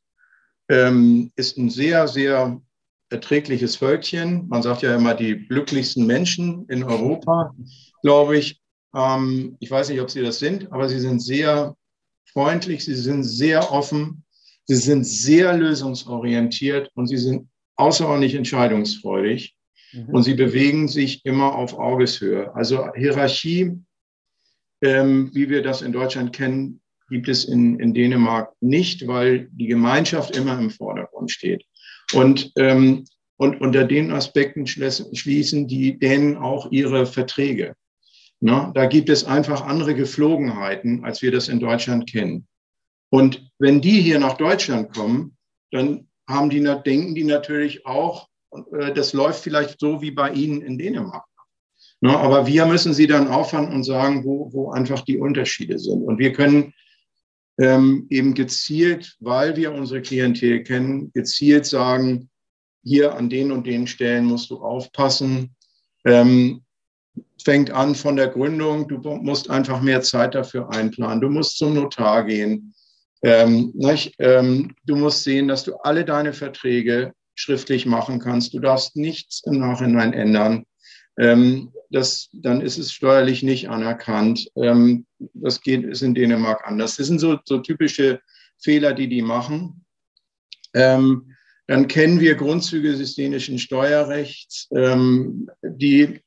ähm, 0.69 1.31
ist 1.35 1.57
ein 1.57 1.69
sehr, 1.69 2.07
sehr 2.07 2.61
erträgliches 3.09 3.77
Völkchen. 3.77 4.47
Man 4.47 4.61
sagt 4.61 4.81
ja 4.81 4.95
immer 4.95 5.15
die 5.15 5.47
glücklichsten 5.47 6.05
Menschen 6.05 6.67
in 6.67 6.83
Europa, 6.83 7.55
glaube 8.01 8.37
ich. 8.37 8.61
Ähm, 8.95 9.57
ich 9.59 9.71
weiß 9.71 9.89
nicht, 9.89 10.01
ob 10.01 10.11
sie 10.11 10.21
das 10.21 10.39
sind, 10.39 10.71
aber 10.71 10.89
sie 10.89 10.99
sind 10.99 11.19
sehr 11.19 11.75
freundlich, 12.31 12.83
sie 12.83 12.95
sind 12.95 13.23
sehr 13.23 13.71
offen, 13.71 14.24
sie 14.65 14.75
sind 14.75 15.05
sehr 15.05 15.55
lösungsorientiert 15.55 16.89
und 16.95 17.07
sie 17.07 17.17
sind 17.17 17.47
außerordentlich 17.75 18.35
entscheidungsfreudig. 18.35 19.55
Mhm. 19.93 20.09
Und 20.09 20.23
sie 20.23 20.33
bewegen 20.33 20.87
sich 20.87 21.25
immer 21.25 21.55
auf 21.55 21.73
Augeshöhe. 21.77 22.53
Also 22.55 22.91
Hierarchie, 22.93 23.79
ähm, 24.81 25.31
wie 25.33 25.49
wir 25.49 25.61
das 25.61 25.81
in 25.81 25.91
Deutschland 25.91 26.33
kennen, 26.33 26.81
gibt 27.09 27.29
es 27.29 27.45
in, 27.45 27.79
in 27.79 27.93
Dänemark 27.93 28.53
nicht, 28.61 29.07
weil 29.07 29.47
die 29.51 29.67
Gemeinschaft 29.67 30.35
immer 30.35 30.59
im 30.59 30.71
Vordergrund 30.71 31.31
steht. 31.31 31.63
Und, 32.13 32.51
ähm, 32.57 33.05
und 33.37 33.61
unter 33.61 33.83
den 33.83 34.11
Aspekten 34.11 34.65
schließen 34.65 35.67
die 35.67 35.99
Dänen 35.99 36.37
auch 36.37 36.71
ihre 36.71 37.05
Verträge. 37.05 37.75
Na, 38.39 38.71
da 38.73 38.85
gibt 38.85 39.09
es 39.09 39.23
einfach 39.23 39.61
andere 39.65 39.95
Geflogenheiten, 39.95 41.03
als 41.03 41.21
wir 41.21 41.31
das 41.31 41.47
in 41.47 41.59
Deutschland 41.59 42.09
kennen. 42.09 42.47
Und 43.09 43.49
wenn 43.59 43.81
die 43.81 44.01
hier 44.01 44.19
nach 44.19 44.37
Deutschland 44.37 44.93
kommen, 44.93 45.37
dann 45.71 46.07
haben 46.27 46.49
die, 46.49 46.61
denken 46.61 47.15
die 47.15 47.23
natürlich 47.23 47.85
auch, 47.85 48.27
äh, 48.71 48.93
das 48.93 49.13
läuft 49.13 49.43
vielleicht 49.43 49.79
so 49.79 50.01
wie 50.01 50.11
bei 50.11 50.31
Ihnen 50.31 50.61
in 50.61 50.77
Dänemark. 50.77 51.25
Na, 52.01 52.17
aber 52.17 52.45
wir 52.45 52.65
müssen 52.65 52.93
sie 52.93 53.07
dann 53.07 53.27
auffangen 53.27 53.73
und 53.73 53.83
sagen, 53.83 54.25
wo, 54.25 54.51
wo 54.51 54.71
einfach 54.71 55.01
die 55.01 55.17
Unterschiede 55.17 55.79
sind. 55.79 56.03
Und 56.03 56.19
wir 56.19 56.33
können 56.33 56.73
ähm, 57.57 58.07
eben 58.09 58.33
gezielt, 58.33 59.15
weil 59.19 59.55
wir 59.55 59.73
unsere 59.73 60.01
Klientel 60.01 60.63
kennen, 60.63 61.11
gezielt 61.13 61.65
sagen, 61.65 62.29
hier 62.83 63.15
an 63.15 63.29
den 63.29 63.51
und 63.51 63.65
den 63.65 63.87
Stellen 63.87 64.25
musst 64.25 64.51
du 64.51 64.57
aufpassen. 64.57 65.55
Ähm, 66.05 66.63
fängt 67.43 67.71
an 67.71 67.95
von 67.95 68.15
der 68.15 68.27
Gründung, 68.27 68.87
du 68.87 68.97
musst 68.97 69.49
einfach 69.49 69.81
mehr 69.81 70.01
Zeit 70.01 70.35
dafür 70.35 70.69
einplanen, 70.71 71.21
du 71.21 71.29
musst 71.29 71.57
zum 71.57 71.73
Notar 71.73 72.25
gehen. 72.25 72.74
Ähm, 73.25 73.73
ähm, 74.19 74.75
du 74.85 74.95
musst 74.95 75.23
sehen, 75.23 75.47
dass 75.47 75.63
du 75.63 75.75
alle 75.77 76.05
deine 76.05 76.31
Verträge 76.31 77.11
schriftlich 77.33 77.87
machen 77.87 78.19
kannst. 78.19 78.53
Du 78.53 78.59
darfst 78.59 78.95
nichts 78.95 79.41
im 79.47 79.57
Nachhinein 79.57 80.13
ändern. 80.13 80.63
Ähm, 81.17 81.73
das, 81.89 82.29
dann 82.33 82.61
ist 82.61 82.77
es 82.77 82.93
steuerlich 82.93 83.41
nicht 83.41 83.67
anerkannt. 83.67 84.47
Ähm, 84.55 85.07
das 85.33 85.61
geht, 85.61 85.83
ist 85.85 86.03
in 86.03 86.13
Dänemark 86.13 86.67
anders. 86.67 86.97
Das 86.97 87.07
sind 87.07 87.17
so, 87.17 87.39
so 87.45 87.57
typische 87.57 88.21
Fehler, 88.61 88.93
die 88.93 89.09
die 89.09 89.23
machen. 89.23 89.83
Ähm, 90.75 91.33
dann 91.65 91.87
kennen 91.87 92.19
wir 92.19 92.35
Grundzüge 92.35 92.95
des 92.95 93.15
dänischen 93.15 93.57
Steuerrechts, 93.57 94.67
ähm, 94.71 95.49
die 95.63 96.21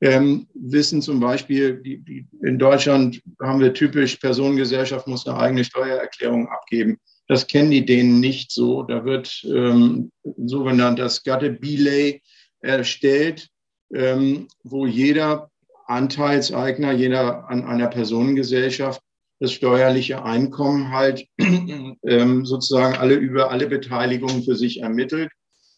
ähm, 0.00 0.46
wissen 0.54 1.00
zum 1.00 1.20
Beispiel, 1.20 1.80
die, 1.82 1.98
die, 1.98 2.26
in 2.42 2.58
Deutschland 2.58 3.20
haben 3.42 3.60
wir 3.60 3.72
typisch, 3.72 4.16
Personengesellschaft 4.16 5.06
muss 5.06 5.26
eine 5.26 5.38
eigene 5.38 5.64
Steuererklärung 5.64 6.48
abgeben. 6.48 6.98
Das 7.28 7.46
kennen 7.46 7.70
die 7.70 7.84
denen 7.84 8.20
nicht 8.20 8.52
so. 8.52 8.82
Da 8.82 9.04
wird 9.04 9.44
ähm, 9.44 10.10
sogenannter 10.22 11.08
Skattebilay 11.08 12.20
erstellt 12.60 13.48
ähm, 13.94 14.48
wo 14.64 14.86
jeder 14.86 15.50
Anteilseigner, 15.86 16.92
jeder 16.92 17.48
an 17.48 17.64
einer 17.64 17.88
Personengesellschaft 17.88 19.00
das 19.38 19.52
steuerliche 19.52 20.24
Einkommen 20.24 20.90
halt 20.90 21.26
ähm, 21.38 22.46
sozusagen 22.46 22.96
alle 22.96 23.14
über 23.14 23.50
alle 23.50 23.66
Beteiligungen 23.66 24.42
für 24.42 24.56
sich 24.56 24.80
ermittelt. 24.80 25.30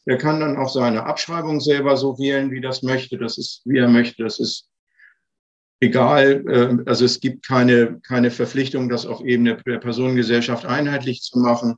Er 0.08 0.16
kann 0.16 0.40
dann 0.40 0.56
auch 0.56 0.70
seine 0.70 1.04
Abschreibung 1.04 1.60
selber 1.60 1.98
so 1.98 2.18
wählen, 2.18 2.50
wie 2.50 2.62
das 2.62 2.82
möchte. 2.82 3.18
Das 3.18 3.36
ist, 3.36 3.60
wie 3.66 3.76
er 3.76 3.88
möchte. 3.88 4.22
Das 4.22 4.40
ist 4.40 4.70
egal. 5.80 6.44
Äh, 6.48 6.88
also 6.88 7.04
es 7.04 7.20
gibt 7.20 7.46
keine, 7.46 8.00
keine 8.00 8.30
Verpflichtung, 8.30 8.88
das 8.88 9.04
auf 9.04 9.20
Ebene 9.20 9.58
der 9.66 9.76
Personengesellschaft 9.76 10.64
einheitlich 10.64 11.20
zu 11.20 11.38
machen. 11.38 11.74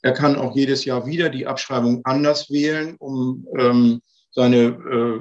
Er 0.00 0.12
kann 0.12 0.36
auch 0.36 0.56
jedes 0.56 0.86
Jahr 0.86 1.04
wieder 1.06 1.28
die 1.28 1.46
Abschreibung 1.46 2.00
anders 2.04 2.50
wählen, 2.50 2.96
um 2.98 3.46
ähm, 3.58 4.00
seine 4.30 4.78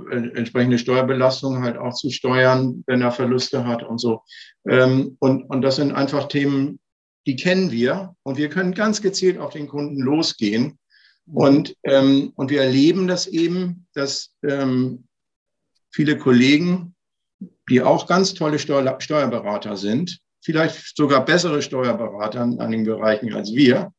äh, 0.10 0.38
entsprechende 0.38 0.80
Steuerbelastung 0.80 1.62
halt 1.63 1.78
auch 1.78 1.93
zu 1.93 2.12
steuern, 2.12 2.86
wenn 2.88 3.02
er 3.02 3.12
Verluste 3.12 3.65
hat 3.67 3.84
und 3.84 3.99
so. 3.99 4.21
Ähm, 4.65 5.17
und, 5.19 5.43
und 5.49 5.62
das 5.62 5.76
sind 5.76 5.91
einfach 5.91 6.30
Themen, 6.30 6.80
die 7.28 7.36
kennen 7.36 7.71
wir 7.71 8.15
und 8.23 8.38
wir 8.38 8.47
können 8.47 8.73
ganz 8.73 9.02
gezielt 9.02 9.38
auf 9.38 9.52
den 9.52 9.67
Kunden 9.67 10.02
losgehen. 10.02 10.80
Und, 11.26 11.76
ähm, 11.84 12.34
und 12.36 12.50
wir 12.50 12.62
erleben 12.62 13.08
das 13.08 13.28
eben, 13.28 13.88
dass 13.94 14.34
ähm, 14.44 15.06
viele 15.92 16.18
Kollegen, 16.18 16.96
die 17.70 17.82
auch 17.82 18.08
ganz 18.08 18.34
tolle 18.34 18.60
Steuer, 18.60 19.00
Steuerberater 19.00 19.78
sind, 19.78 20.20
vielleicht 20.42 20.98
sogar 20.98 21.24
bessere 21.24 21.62
Steuerberater 21.62 22.44
in 22.44 22.60
einigen 22.60 22.84
Bereichen 22.84 23.34
als 23.34 23.54
wir, 23.54 23.94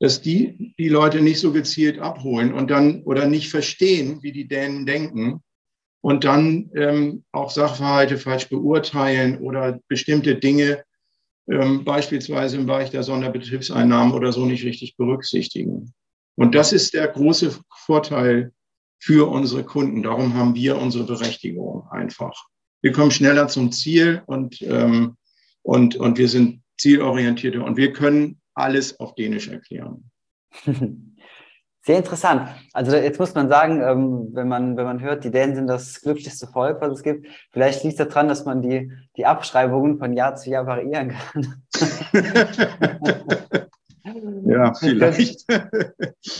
dass 0.00 0.22
die 0.22 0.74
die 0.78 0.88
Leute 0.88 1.20
nicht 1.20 1.40
so 1.40 1.52
gezielt 1.52 1.98
abholen 1.98 2.52
und 2.52 2.70
dann 2.70 3.02
oder 3.02 3.26
nicht 3.26 3.50
verstehen, 3.50 4.22
wie 4.22 4.32
die 4.32 4.48
Dänen 4.48 4.86
denken 4.86 5.42
und 6.00 6.24
dann 6.24 6.70
ähm, 6.74 7.24
auch 7.32 7.50
Sachverhalte 7.50 8.18
falsch 8.18 8.48
beurteilen 8.48 9.38
oder 9.38 9.80
bestimmte 9.88 10.36
Dinge 10.36 10.84
ähm, 11.48 11.84
beispielsweise 11.84 12.56
im 12.56 12.66
Bereich 12.66 12.90
der 12.90 13.02
Sonderbetriebseinnahmen 13.02 14.14
oder 14.14 14.32
so 14.32 14.46
nicht 14.46 14.64
richtig 14.64 14.96
berücksichtigen. 14.96 15.92
Und 16.36 16.54
das 16.54 16.72
ist 16.72 16.94
der 16.94 17.08
große 17.08 17.58
Vorteil 17.70 18.52
für 18.98 19.30
unsere 19.30 19.64
Kunden. 19.64 20.02
Darum 20.02 20.34
haben 20.34 20.54
wir 20.54 20.78
unsere 20.78 21.04
Berechtigung 21.04 21.86
einfach. 21.90 22.46
Wir 22.80 22.92
kommen 22.92 23.10
schneller 23.10 23.48
zum 23.48 23.72
Ziel 23.72 24.22
und, 24.26 24.60
ähm, 24.62 25.16
und, 25.62 25.96
und 25.96 26.18
wir 26.18 26.28
sind 26.28 26.62
zielorientierter 26.78 27.64
und 27.64 27.76
wir 27.76 27.92
können 27.92 28.40
alles 28.54 28.98
auf 29.00 29.14
Dänisch 29.14 29.48
erklären. 29.48 30.10
Sehr 31.86 31.98
interessant. 31.98 32.48
Also 32.72 32.96
jetzt 32.96 33.20
muss 33.20 33.34
man 33.34 33.50
sagen, 33.50 33.82
ähm, 33.82 34.30
wenn 34.32 34.48
man, 34.48 34.78
wenn 34.78 34.86
man 34.86 35.00
hört, 35.02 35.22
die 35.22 35.30
Dänen 35.30 35.54
sind 35.54 35.66
das 35.66 36.00
glücklichste 36.00 36.46
Volk, 36.46 36.80
was 36.80 36.94
es 36.94 37.02
gibt, 37.02 37.26
vielleicht 37.52 37.84
liegt 37.84 38.00
es 38.00 38.08
daran, 38.08 38.28
dass 38.28 38.46
man 38.46 38.62
die, 38.62 38.90
die 39.18 39.26
Abschreibungen 39.26 39.98
von 39.98 40.14
Jahr 40.14 40.34
zu 40.34 40.48
Jahr 40.48 40.66
variieren 40.66 41.10
kann. 41.10 41.62
ja, 44.04 44.74
vielleicht. 44.74 45.48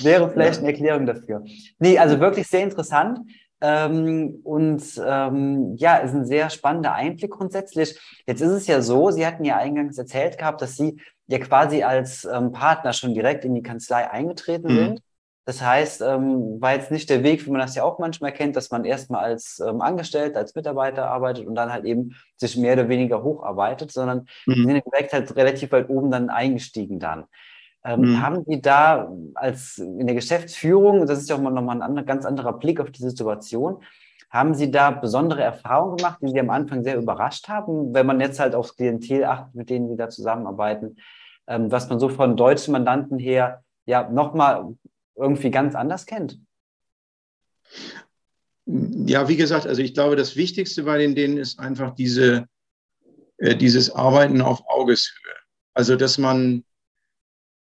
Wäre 0.03 0.31
vielleicht 0.31 0.59
eine 0.61 0.69
Erklärung 0.69 1.07
dafür. 1.07 1.45
Nee, 1.79 1.99
also 1.99 2.21
wirklich 2.21 2.47
sehr 2.47 2.63
interessant. 2.63 3.21
Ähm, 3.61 4.41
und 4.45 4.83
ähm, 5.03 5.77
ja, 5.77 5.97
ist 5.97 6.13
ein 6.13 6.27
sehr 6.27 6.51
spannender 6.51 6.93
Einblick 6.93 7.31
grundsätzlich. 7.31 7.99
Jetzt 8.27 8.43
ist 8.43 8.51
es 8.51 8.67
ja 8.67 8.83
so, 8.83 9.11
Sie 9.11 9.27
hatten 9.27 9.45
ja 9.45 9.57
eingangs 9.57 9.97
erzählt 9.97 10.37
gehabt, 10.37 10.61
dass 10.61 10.77
Sie 10.77 11.01
ja 11.29 11.39
quasi 11.39 11.83
als 11.83 12.25
ähm, 12.25 12.53
Partner 12.53 12.93
schon 12.93 13.15
direkt 13.15 13.45
in 13.45 13.55
die 13.55 13.63
Kanzlei 13.63 14.11
eingetreten 14.11 14.71
mhm. 14.71 14.77
sind. 14.77 15.03
Das 15.47 15.63
heißt, 15.63 16.01
ähm, 16.01 16.61
war 16.61 16.75
jetzt 16.75 16.91
nicht 16.91 17.11
der 17.11 17.23
Weg, 17.23 17.45
wie 17.47 17.51
man 17.51 17.61
das 17.61 17.75
ja 17.75 17.85
auch 17.85 17.99
manchmal 17.99 18.33
kennt, 18.33 18.57
dass 18.57 18.71
man 18.71 18.85
erstmal 18.85 19.25
als 19.25 19.61
ähm, 19.61 19.83
Angestellter, 19.83 20.39
als 20.39 20.55
Mitarbeiter 20.55 21.11
arbeitet 21.11 21.47
und 21.47 21.55
dann 21.55 21.73
halt 21.73 21.85
eben 21.85 22.17
sich 22.37 22.57
mehr 22.57 22.73
oder 22.75 22.89
weniger 22.89 23.23
hocharbeiter, 23.23 23.87
sondern 23.91 24.27
mhm. 24.47 24.67
sind 24.67 24.85
direkt 24.87 25.13
halt 25.13 25.37
relativ 25.37 25.73
weit 25.73 25.91
oben 25.91 26.11
dann 26.11 26.31
eingestiegen 26.31 26.99
dann. 26.99 27.25
Ähm, 27.85 28.01
mhm. 28.01 28.23
Haben 28.23 28.45
Sie 28.47 28.61
da 28.63 29.13
als 29.35 29.79
in 29.79 30.07
der 30.07 30.15
Geschäftsführung, 30.15 31.07
das 31.07 31.19
ist 31.19 31.29
ja 31.29 31.37
auch 31.37 31.41
nochmal 31.41 31.77
ein 31.77 31.83
anderer, 31.83 32.07
ganz 32.07 32.25
anderer 32.25 32.55
Blick 32.55 32.81
auf 32.81 32.91
die 32.91 33.03
Situation, 33.03 33.83
haben 34.31 34.55
Sie 34.55 34.71
da 34.71 34.91
besondere 34.91 35.43
Erfahrungen 35.43 35.99
gemacht, 35.99 36.19
die 36.23 36.31
Sie 36.31 36.41
am 36.41 36.51
Anfang 36.51 36.83
sehr 36.83 36.97
überrascht 36.97 37.49
haben, 37.49 37.95
wenn 37.95 38.07
man 38.07 38.21
jetzt 38.21 38.41
halt 38.41 38.55
aufs 38.55 38.75
Klientel 38.75 39.25
achtet, 39.25 39.55
mit 39.55 39.71
denen 39.71 39.89
Sie 39.89 39.97
da 39.97 40.09
zusammenarbeiten, 40.09 40.97
ähm, 41.47 41.71
was 41.71 41.89
man 41.89 42.01
so 42.01 42.09
von 42.09 42.37
deutschen 42.37 42.73
Mandanten 42.73 43.19
her 43.19 43.63
ja 43.87 44.09
nochmal 44.09 44.75
irgendwie 45.15 45.51
ganz 45.51 45.75
anders 45.75 46.07
kennt? 46.07 46.41
Ja, 48.67 49.29
wie 49.29 49.37
gesagt, 49.37 49.67
also 49.67 49.83
ich 49.83 49.93
glaube, 49.93 50.17
das 50.17 50.37
Wichtigste 50.37 50.85
bei 50.85 50.97
den 50.99 51.15
denen 51.15 51.37
ist 51.37 51.61
einfach 51.61 51.95
diese, 51.95 52.47
äh, 53.37 53.55
dieses 53.55 53.95
Arbeiten 53.95 54.41
auf 54.41 54.63
Augeshöhe. 54.67 55.35
Also, 55.75 55.97
dass 55.97 56.19
man 56.19 56.65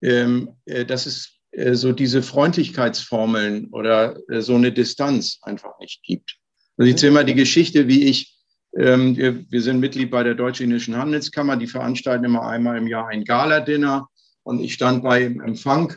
ähm, 0.02 0.50
äh, 0.66 0.86
dass 0.86 1.06
es 1.06 1.42
äh, 1.52 1.74
so 1.76 1.92
diese 1.92 2.22
Freundlichkeitsformeln 2.22 3.68
oder 3.72 4.18
äh, 4.30 4.42
so 4.42 4.56
eine 4.56 4.72
Distanz 4.72 5.40
einfach 5.42 5.78
nicht 5.80 6.02
gibt. 6.04 6.38
Also 6.78 6.88
ich 6.88 6.94
erzähle 6.94 7.12
mal 7.14 7.26
die 7.26 7.36
Geschichte, 7.36 7.88
wie 7.88 8.06
ich, 8.06 8.38
ähm, 8.78 9.18
wir, 9.18 9.46
wir 9.50 9.62
sind 9.62 9.80
Mitglied 9.80 10.12
bei 10.12 10.24
der 10.24 10.36
Deutsch-Indischen 10.36 10.98
Handelskammer, 10.98 11.58
die 11.58 11.68
veranstalten 11.68 12.26
immer 12.26 12.48
einmal 12.48 12.78
im 12.78 12.88
Jahr 12.88 13.08
ein 13.08 13.26
Gala-Dinner 13.26 14.08
und 14.44 14.62
ich 14.62 14.74
stand 14.74 15.04
bei 15.04 15.24
Empfang 15.24 15.94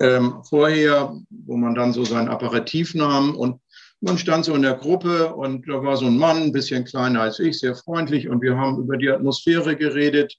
ähm, 0.00 0.42
vorher, 0.48 1.14
wo 1.30 1.56
man 1.56 1.74
dann 1.74 1.92
so 1.92 2.04
sein 2.04 2.28
Aperitif 2.28 2.94
nahm 2.94 3.34
und 3.34 3.60
man 4.00 4.18
stand 4.18 4.44
so 4.44 4.54
in 4.54 4.62
der 4.62 4.74
Gruppe 4.74 5.34
und 5.34 5.68
da 5.68 5.82
war 5.82 5.96
so 5.96 6.06
ein 6.06 6.18
Mann, 6.18 6.42
ein 6.42 6.52
bisschen 6.52 6.84
kleiner 6.84 7.22
als 7.22 7.38
ich, 7.38 7.58
sehr 7.58 7.74
freundlich 7.74 8.28
und 8.28 8.42
wir 8.42 8.56
haben 8.56 8.78
über 8.78 8.96
die 8.96 9.10
Atmosphäre 9.10 9.76
geredet, 9.76 10.36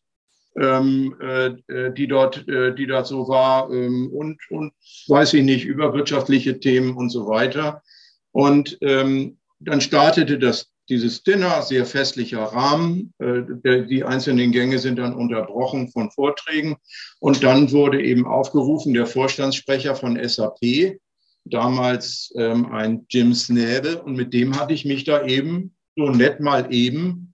ähm, 0.60 1.16
äh, 1.20 1.92
die, 1.92 2.08
dort, 2.08 2.48
äh, 2.48 2.74
die 2.74 2.88
dort 2.88 3.08
so 3.08 3.28
war 3.28 3.72
ähm, 3.72 4.10
und, 4.12 4.40
und 4.50 4.74
weiß 5.08 5.34
ich 5.34 5.44
nicht, 5.44 5.66
über 5.66 5.94
wirtschaftliche 5.94 6.60
Themen 6.60 6.96
und 6.96 7.10
so 7.10 7.28
weiter. 7.28 7.84
Und 8.32 8.78
ähm, 8.82 9.38
dann 9.60 9.82
startete 9.82 10.40
das, 10.40 10.72
dieses 10.90 11.24
Dinner, 11.24 11.62
sehr 11.62 11.86
festlicher 11.86 12.44
Rahmen. 12.44 13.14
Äh, 13.20 13.86
die 13.88 14.04
einzelnen 14.04 14.52
Gänge 14.52 14.80
sind 14.80 14.98
dann 14.98 15.14
unterbrochen 15.14 15.90
von 15.90 16.12
Vorträgen. 16.12 16.78
Und 17.20 17.44
dann 17.44 17.72
wurde 17.72 18.02
eben 18.02 18.26
aufgerufen, 18.26 18.94
der 18.94 19.06
Vorstandssprecher 19.06 19.96
von 19.96 20.18
SAP, 20.22 21.00
damals 21.46 22.34
ähm, 22.36 22.72
ein 22.72 23.06
Jim 23.10 23.34
Snäbe, 23.34 24.02
und 24.02 24.16
mit 24.16 24.34
dem 24.34 24.60
hatte 24.60 24.74
ich 24.74 24.86
mich 24.86 25.04
da 25.04 25.26
eben 25.26 25.76
so 25.96 26.10
nett 26.10 26.40
mal 26.40 26.74
eben 26.74 27.34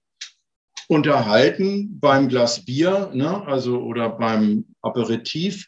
unterhalten 0.93 1.99
beim 1.99 2.29
Glas 2.29 2.63
Bier, 2.65 3.12
ne, 3.13 3.45
also 3.47 3.79
oder 3.79 4.10
beim 4.10 4.65
Aperitif. 4.82 5.67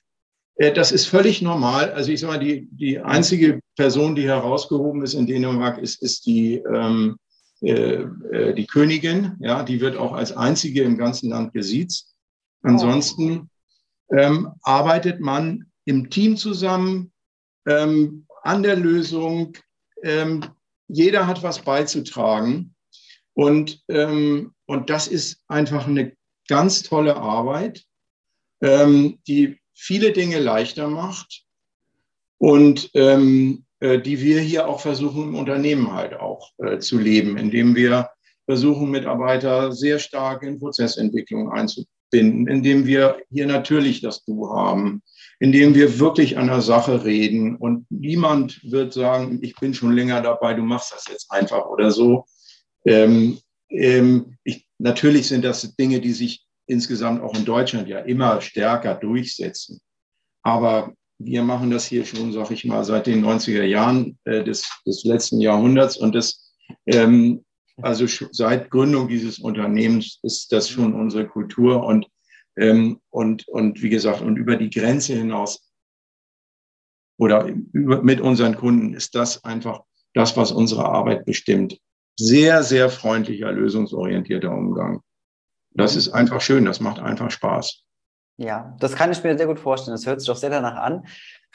Äh, 0.55 0.73
das 0.73 0.91
ist 0.91 1.07
völlig 1.07 1.41
normal. 1.41 1.91
Also 1.91 2.11
ich 2.11 2.19
sage 2.19 2.33
mal, 2.33 2.39
die, 2.39 2.67
die 2.71 2.99
einzige 2.99 3.59
Person, 3.75 4.15
die 4.15 4.27
herausgehoben 4.27 5.03
ist 5.03 5.13
in 5.13 5.27
Dänemark, 5.27 5.77
ist, 5.79 6.01
ist 6.01 6.25
die, 6.25 6.55
ähm, 6.55 7.17
äh, 7.61 8.03
äh 8.31 8.53
die 8.53 8.67
Königin. 8.67 9.35
Ja, 9.39 9.63
die 9.63 9.81
wird 9.81 9.97
auch 9.97 10.13
als 10.13 10.31
einzige 10.31 10.83
im 10.83 10.97
ganzen 10.97 11.29
Land 11.29 11.53
gesiezt. 11.53 12.13
Ansonsten 12.61 13.49
ähm, 14.11 14.51
arbeitet 14.61 15.19
man 15.19 15.65
im 15.85 16.09
Team 16.09 16.37
zusammen 16.37 17.11
ähm, 17.67 18.25
an 18.43 18.63
der 18.63 18.75
Lösung. 18.75 19.53
Ähm, 20.03 20.45
jeder 20.87 21.27
hat 21.27 21.43
was 21.43 21.59
beizutragen. 21.59 22.75
Und, 23.33 23.83
ähm, 23.89 24.54
und 24.65 24.89
das 24.89 25.07
ist 25.07 25.41
einfach 25.47 25.87
eine 25.87 26.13
ganz 26.47 26.83
tolle 26.83 27.17
Arbeit, 27.17 27.83
ähm, 28.61 29.19
die 29.27 29.59
viele 29.73 30.11
Dinge 30.11 30.39
leichter 30.39 30.87
macht 30.87 31.43
und 32.37 32.89
ähm, 32.93 33.65
äh, 33.79 33.99
die 33.99 34.21
wir 34.21 34.39
hier 34.39 34.67
auch 34.67 34.79
versuchen 34.79 35.23
im 35.23 35.35
Unternehmen 35.35 35.93
halt 35.93 36.13
auch 36.13 36.51
äh, 36.57 36.79
zu 36.79 36.97
leben, 36.97 37.37
indem 37.37 37.75
wir 37.75 38.09
versuchen, 38.45 38.91
Mitarbeiter 38.91 39.71
sehr 39.71 39.99
stark 39.99 40.43
in 40.43 40.59
Prozessentwicklung 40.59 41.51
einzubinden, 41.51 42.47
indem 42.47 42.85
wir 42.85 43.17
hier 43.29 43.47
natürlich 43.47 44.01
das 44.01 44.23
Du 44.23 44.49
haben, 44.49 45.01
indem 45.39 45.75
wir 45.75 45.99
wirklich 45.99 46.37
an 46.37 46.47
der 46.47 46.61
Sache 46.61 47.03
reden 47.03 47.57
und 47.57 47.85
niemand 47.89 48.61
wird 48.63 48.93
sagen, 48.93 49.39
ich 49.41 49.55
bin 49.55 49.73
schon 49.73 49.93
länger 49.93 50.21
dabei, 50.21 50.53
du 50.53 50.63
machst 50.63 50.93
das 50.93 51.05
jetzt 51.09 51.31
einfach 51.31 51.65
oder 51.65 51.91
so. 51.91 52.25
Ähm, 52.85 53.39
ähm, 53.75 54.37
ich, 54.43 54.67
natürlich 54.79 55.27
sind 55.27 55.43
das 55.43 55.75
Dinge, 55.75 56.01
die 56.01 56.13
sich 56.13 56.45
insgesamt 56.67 57.21
auch 57.21 57.35
in 57.35 57.45
Deutschland 57.45 57.87
ja 57.87 57.99
immer 57.99 58.41
stärker 58.41 58.95
durchsetzen. 58.95 59.79
Aber 60.43 60.93
wir 61.19 61.43
machen 61.43 61.71
das 61.71 61.85
hier 61.85 62.05
schon, 62.05 62.33
sag 62.33 62.51
ich 62.51 62.65
mal, 62.65 62.83
seit 62.83 63.07
den 63.07 63.23
90er 63.23 63.63
Jahren 63.63 64.17
äh, 64.25 64.43
des, 64.43 64.67
des 64.85 65.03
letzten 65.03 65.39
Jahrhunderts. 65.39 65.97
Und 65.97 66.13
das, 66.15 66.53
ähm, 66.85 67.45
also 67.81 68.05
seit 68.31 68.69
Gründung 68.69 69.07
dieses 69.07 69.39
Unternehmens 69.39 70.19
ist 70.23 70.51
das 70.51 70.69
schon 70.69 70.93
unsere 70.93 71.27
Kultur. 71.27 71.83
Und, 71.83 72.07
ähm, 72.57 72.99
und, 73.09 73.47
und 73.47 73.81
wie 73.81 73.89
gesagt, 73.89 74.21
und 74.21 74.37
über 74.37 74.57
die 74.57 74.69
Grenze 74.69 75.13
hinaus 75.13 75.71
oder 77.17 77.45
über, 77.71 78.01
mit 78.01 78.19
unseren 78.19 78.55
Kunden 78.55 78.93
ist 78.93 79.15
das 79.15 79.43
einfach 79.43 79.83
das, 80.13 80.35
was 80.35 80.51
unsere 80.51 80.85
Arbeit 80.85 81.25
bestimmt 81.25 81.79
sehr, 82.17 82.63
sehr 82.63 82.89
freundlicher, 82.89 83.51
lösungsorientierter 83.51 84.51
Umgang. 84.51 85.01
Das 85.71 85.93
mhm. 85.93 85.99
ist 85.99 86.09
einfach 86.09 86.41
schön, 86.41 86.65
das 86.65 86.79
macht 86.79 86.99
einfach 86.99 87.31
Spaß. 87.31 87.83
Ja, 88.37 88.75
das 88.79 88.95
kann 88.95 89.11
ich 89.11 89.23
mir 89.23 89.37
sehr 89.37 89.47
gut 89.47 89.59
vorstellen. 89.59 89.95
Das 89.95 90.05
hört 90.05 90.19
sich 90.19 90.27
doch 90.27 90.35
sehr 90.35 90.49
danach 90.49 90.75
an. 90.75 91.05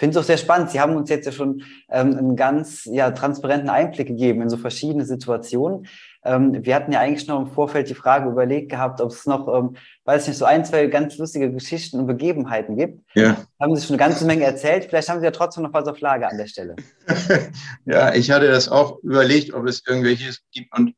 Finde 0.01 0.19
es 0.19 0.25
auch 0.25 0.27
sehr 0.27 0.39
spannend. 0.39 0.71
Sie 0.71 0.81
haben 0.81 0.97
uns 0.97 1.11
jetzt 1.11 1.27
ja 1.27 1.33
schon 1.33 1.63
ähm, 1.91 2.17
einen 2.17 2.35
ganz 2.35 2.87
ja, 2.87 3.11
transparenten 3.11 3.69
Einblick 3.69 4.09
gegeben 4.09 4.41
in 4.41 4.49
so 4.49 4.57
verschiedene 4.57 5.05
Situationen. 5.05 5.89
Ähm, 6.25 6.65
wir 6.65 6.75
hatten 6.75 6.91
ja 6.91 7.01
eigentlich 7.01 7.29
noch 7.29 7.39
im 7.39 7.49
Vorfeld 7.49 7.91
die 7.91 7.95
Frage 7.95 8.31
überlegt 8.31 8.71
gehabt, 8.71 9.03
ob 9.03 9.11
es 9.11 9.27
noch, 9.27 9.47
ähm, 9.55 9.77
weiß 10.07 10.27
nicht, 10.27 10.39
so 10.39 10.47
ein, 10.47 10.65
zwei 10.65 10.87
ganz 10.87 11.19
lustige 11.19 11.53
Geschichten 11.53 12.01
und 12.01 12.07
Begebenheiten 12.07 12.79
gibt. 12.79 13.03
Ja. 13.15 13.45
Haben 13.61 13.77
Sie 13.77 13.87
schon 13.87 13.99
eine 13.99 14.09
ganze 14.09 14.25
Menge 14.25 14.45
erzählt. 14.45 14.87
Vielleicht 14.87 15.11
haben 15.11 15.21
Sie 15.21 15.27
ja 15.27 15.33
trotzdem 15.33 15.65
noch 15.65 15.75
was 15.75 15.87
auf 15.87 16.01
Lage 16.01 16.27
an 16.27 16.39
der 16.39 16.47
Stelle. 16.47 16.77
ja, 17.85 18.15
ich 18.15 18.31
hatte 18.31 18.49
das 18.49 18.71
auch 18.71 19.03
überlegt, 19.03 19.53
ob 19.53 19.67
es 19.67 19.83
irgendwelches 19.87 20.41
gibt. 20.51 20.75
Und 20.79 20.95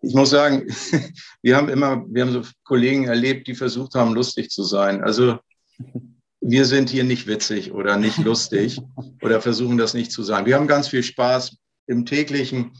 ich 0.00 0.14
muss 0.14 0.30
sagen, 0.30 0.68
wir 1.42 1.56
haben 1.56 1.68
immer, 1.68 2.04
wir 2.08 2.22
haben 2.22 2.32
so 2.32 2.42
Kollegen 2.62 3.08
erlebt, 3.08 3.48
die 3.48 3.56
versucht 3.56 3.96
haben, 3.96 4.14
lustig 4.14 4.50
zu 4.50 4.62
sein. 4.62 5.02
Also 5.02 5.40
wir 6.46 6.66
sind 6.66 6.90
hier 6.90 7.04
nicht 7.04 7.26
witzig 7.26 7.72
oder 7.72 7.96
nicht 7.96 8.18
lustig 8.24 8.80
oder 9.22 9.40
versuchen 9.40 9.78
das 9.78 9.94
nicht 9.94 10.12
zu 10.12 10.22
sein. 10.22 10.46
Wir 10.46 10.56
haben 10.56 10.66
ganz 10.66 10.88
viel 10.88 11.02
Spaß 11.02 11.56
im 11.86 12.04
täglichen, 12.04 12.72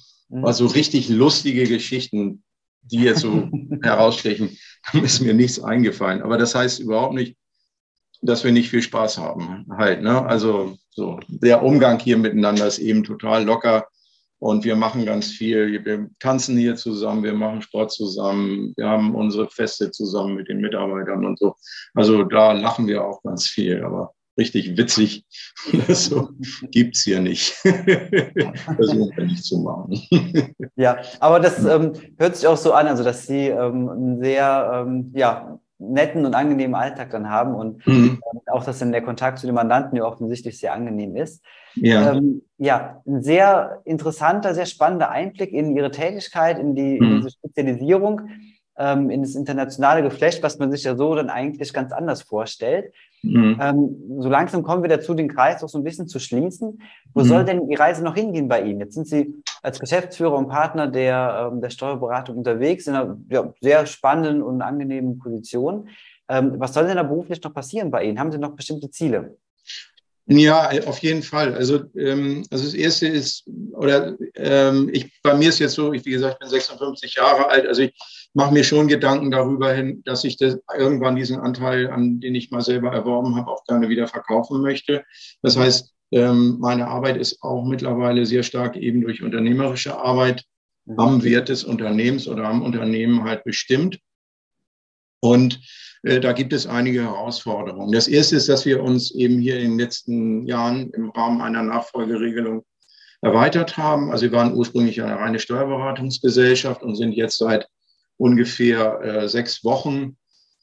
also 0.43 0.67
richtig 0.67 1.09
lustige 1.09 1.65
Geschichten, 1.65 2.43
die 2.83 3.03
jetzt 3.03 3.21
so 3.21 3.49
herausstechen, 3.83 4.57
ist 5.03 5.21
mir 5.21 5.35
nichts 5.35 5.61
eingefallen. 5.61 6.23
Aber 6.23 6.37
das 6.37 6.55
heißt 6.55 6.81
überhaupt 6.81 7.15
nicht, 7.15 7.37
dass 8.21 8.45
wir 8.45 8.53
nicht 8.53 8.71
viel 8.71 8.83
Spaß 8.83 9.19
haben. 9.19 9.67
Halt, 9.77 10.03
ne? 10.03 10.25
Also 10.25 10.77
so 10.91 11.21
der 11.29 11.63
Umgang 11.63 11.99
hier 11.99 12.17
miteinander 12.19 12.67
ist 12.67 12.79
eben 12.79 13.03
total 13.03 13.45
locker. 13.45 13.87
Und 14.45 14.63
wir 14.63 14.77
machen 14.77 15.07
ganz 15.07 15.29
viel. 15.29 15.83
Wir 15.87 16.11
tanzen 16.19 16.59
hier 16.59 16.77
zusammen, 16.77 17.25
wir 17.25 17.33
machen 17.33 17.63
Sport 17.63 17.93
zusammen, 17.93 18.75
wir 18.77 18.87
haben 18.87 19.15
unsere 19.15 19.49
Feste 19.49 19.91
zusammen 19.91 20.35
mit 20.35 20.51
den 20.51 20.61
Mitarbeitern 20.61 21.25
und 21.25 21.39
so. 21.39 21.55
Also 21.95 22.25
da 22.25 22.53
lachen 22.53 22.87
wir 22.87 23.07
auch 23.07 23.23
ganz 23.23 23.47
viel, 23.47 23.83
aber 23.83 24.13
richtig 24.37 24.77
witzig, 24.77 25.25
so 25.89 26.29
gibt 26.71 26.95
es 26.95 27.05
hier 27.05 27.21
nicht. 27.21 27.53
Versuchen 27.63 29.17
wir 29.17 29.25
nicht 29.25 29.45
zu 29.45 29.61
machen. 29.61 30.55
Ja, 30.77 30.99
aber 31.21 31.41
das 31.41 31.65
ähm, 31.65 31.95
hört 32.19 32.37
sich 32.37 32.47
auch 32.47 32.59
so 32.59 32.75
an, 32.75 32.87
also 32.87 33.03
dass 33.03 33.27
Sie 33.27 33.49
ähm, 33.49 34.19
sehr 34.21 34.85
ähm, 34.87 35.11
ja, 35.17 35.59
netten 35.93 36.25
und 36.27 36.35
angenehmen 36.35 36.75
Alltag 36.75 37.11
dann 37.11 37.31
haben 37.31 37.55
und 37.55 37.87
mhm. 37.87 38.21
Ähm, 38.33 38.41
auch, 38.47 38.65
dass 38.65 38.79
dann 38.79 38.93
der 38.93 39.03
Kontakt 39.03 39.39
zu 39.39 39.47
den 39.47 39.55
Mandanten 39.55 39.97
ja 39.97 40.05
offensichtlich 40.05 40.59
sehr 40.59 40.73
angenehm 40.73 41.17
ist. 41.17 41.43
Ja. 41.75 42.13
Ähm, 42.13 42.43
ja, 42.59 43.03
ein 43.07 43.23
sehr 43.23 43.81
interessanter, 43.85 44.55
sehr 44.55 44.67
spannender 44.67 45.11
Einblick 45.11 45.53
in 45.53 45.77
Ihre 45.77 45.91
Tätigkeit, 45.91 46.59
in, 46.59 46.75
die, 46.75 47.01
mhm. 47.01 47.07
in 47.07 47.17
diese 47.17 47.31
Spezialisierung, 47.31 48.29
ähm, 48.79 49.11
in 49.11 49.23
das 49.23 49.35
internationale 49.35 50.03
Geflecht, 50.03 50.43
was 50.43 50.59
man 50.59 50.71
sich 50.71 50.85
ja 50.85 50.97
so 50.97 51.15
dann 51.15 51.31
eigentlich 51.31 51.73
ganz 51.73 51.93
anders 51.93 52.23
vorstellt. 52.23 52.93
Mhm. 53.25 53.59
Ähm, 53.61 53.97
so 54.21 54.29
langsam 54.29 54.63
kommen 54.63 54.83
wir 54.83 54.91
dazu, 54.91 55.15
den 55.15 55.29
Kreis 55.29 55.63
auch 55.65 55.69
so 55.69 55.79
ein 55.79 55.85
bisschen 55.85 56.09
zu 56.09 56.19
schließen. 56.19 56.81
Wo 57.15 57.21
mhm. 57.21 57.25
soll 57.25 57.45
denn 57.45 57.69
die 57.69 57.75
Reise 57.75 58.05
noch 58.05 58.15
hingehen 58.15 58.49
bei 58.49 58.63
Ihnen? 58.63 58.81
Jetzt 58.81 58.95
sind 58.95 59.07
Sie 59.07 59.35
als 59.63 59.81
Geschäftsführer 59.81 60.37
und 60.37 60.49
Partner 60.49 60.87
der, 60.89 61.51
ähm, 61.53 61.61
der 61.61 61.71
Steuerberatung 61.71 62.37
unterwegs 62.37 62.87
in 62.87 62.95
einer 62.95 63.17
ja, 63.31 63.53
sehr 63.61 63.87
spannenden 63.87 64.43
und 64.43 64.61
angenehmen 64.63 65.19
Position. 65.19 65.89
Ähm, 66.29 66.55
was 66.59 66.75
soll 66.75 66.87
denn 66.87 66.97
da 66.97 67.03
beruflich 67.03 67.43
noch 67.43 67.55
passieren 67.55 67.91
bei 67.91 68.05
Ihnen? 68.05 68.19
Haben 68.19 68.33
Sie 68.33 68.39
noch 68.39 68.57
bestimmte 68.57 68.91
Ziele? 68.91 69.37
Ja, 70.27 70.71
auf 70.87 70.99
jeden 71.01 71.23
Fall. 71.23 71.55
Also, 71.55 71.85
ähm, 71.97 72.45
also 72.51 72.65
das 72.65 72.75
erste 72.75 73.07
ist, 73.07 73.45
oder 73.73 74.17
ähm, 74.35 74.89
ich, 74.93 75.21
bei 75.23 75.35
mir 75.35 75.51
ist 75.51 75.59
jetzt 75.59 75.75
so, 75.75 75.93
ich, 75.93 76.05
wie 76.07 76.13
gesagt, 76.13 76.39
bin 76.39 76.49
56 76.49 77.15
Jahre 77.17 77.49
alt, 77.49 77.67
also 77.67 77.83
ich 77.83 77.93
mache 78.35 78.53
mir 78.53 78.65
schon 78.65 78.89
Gedanken 78.89 79.31
darüber 79.31 79.73
hin, 79.73 80.03
dass 80.05 80.25
ich 80.25 80.37
das, 80.37 80.59
irgendwann 80.77 81.17
diesen 81.17 81.39
Anteil, 81.39 81.89
an 81.89 82.21
den 82.21 82.35
ich 82.35 82.51
mal 82.51 82.61
selber 82.61 82.93
erworben 82.93 83.37
habe, 83.37 83.51
auch 83.51 83.65
gerne 83.65 83.89
wieder 83.89 84.09
verkaufen 84.09 84.61
möchte. 84.61 85.05
Das 85.43 85.57
heißt, 85.57 85.95
ähm, 86.11 86.59
meine 86.61 86.89
Arbeit 86.89 87.17
ist 87.17 87.43
auch 87.43 87.65
mittlerweile 87.65 88.27
sehr 88.27 88.43
stark 88.43 88.77
eben 88.77 89.01
durch 89.01 89.23
unternehmerische 89.23 89.97
Arbeit 89.97 90.45
mhm. 90.85 90.99
am 90.99 91.25
Wert 91.25 91.49
des 91.49 91.65
Unternehmens 91.65 92.29
oder 92.29 92.45
am 92.45 92.63
Unternehmen 92.63 93.25
halt 93.25 93.45
bestimmt. 93.45 94.01
Und 95.21 95.61
äh, 96.03 96.21
da 96.21 96.33
gibt 96.33 96.53
es 96.53 96.67
einige 96.67 97.03
Herausforderungen. 97.03 97.93
Das 97.93 98.09
erste 98.09 98.37
ist, 98.37 98.49
dass 98.49 98.67
wir 98.67 98.83
uns 98.83 99.13
eben 99.13 99.39
hier 99.39 99.59
in 99.59 99.71
den 99.71 99.79
letzten 99.79 100.45
Jahren 100.47 100.91
im 100.91 101.11
Rahmen 101.11 101.41
einer 101.41 101.63
Nachfolgeregelung 101.63 102.65
erweitert 103.23 103.79
haben. 103.79 104.11
Also 104.11 104.25
wir 104.25 104.33
waren 104.33 104.55
ursprünglich 104.55 105.01
eine 105.01 105.17
reine 105.17 105.39
Steuerberatungsgesellschaft 105.39 106.83
und 106.83 106.97
sind 106.97 107.13
jetzt 107.13 107.39
seit 107.39 107.69
ungefähr 108.17 109.01
äh, 109.03 109.29
sechs 109.29 109.65
Wochen 109.65 110.17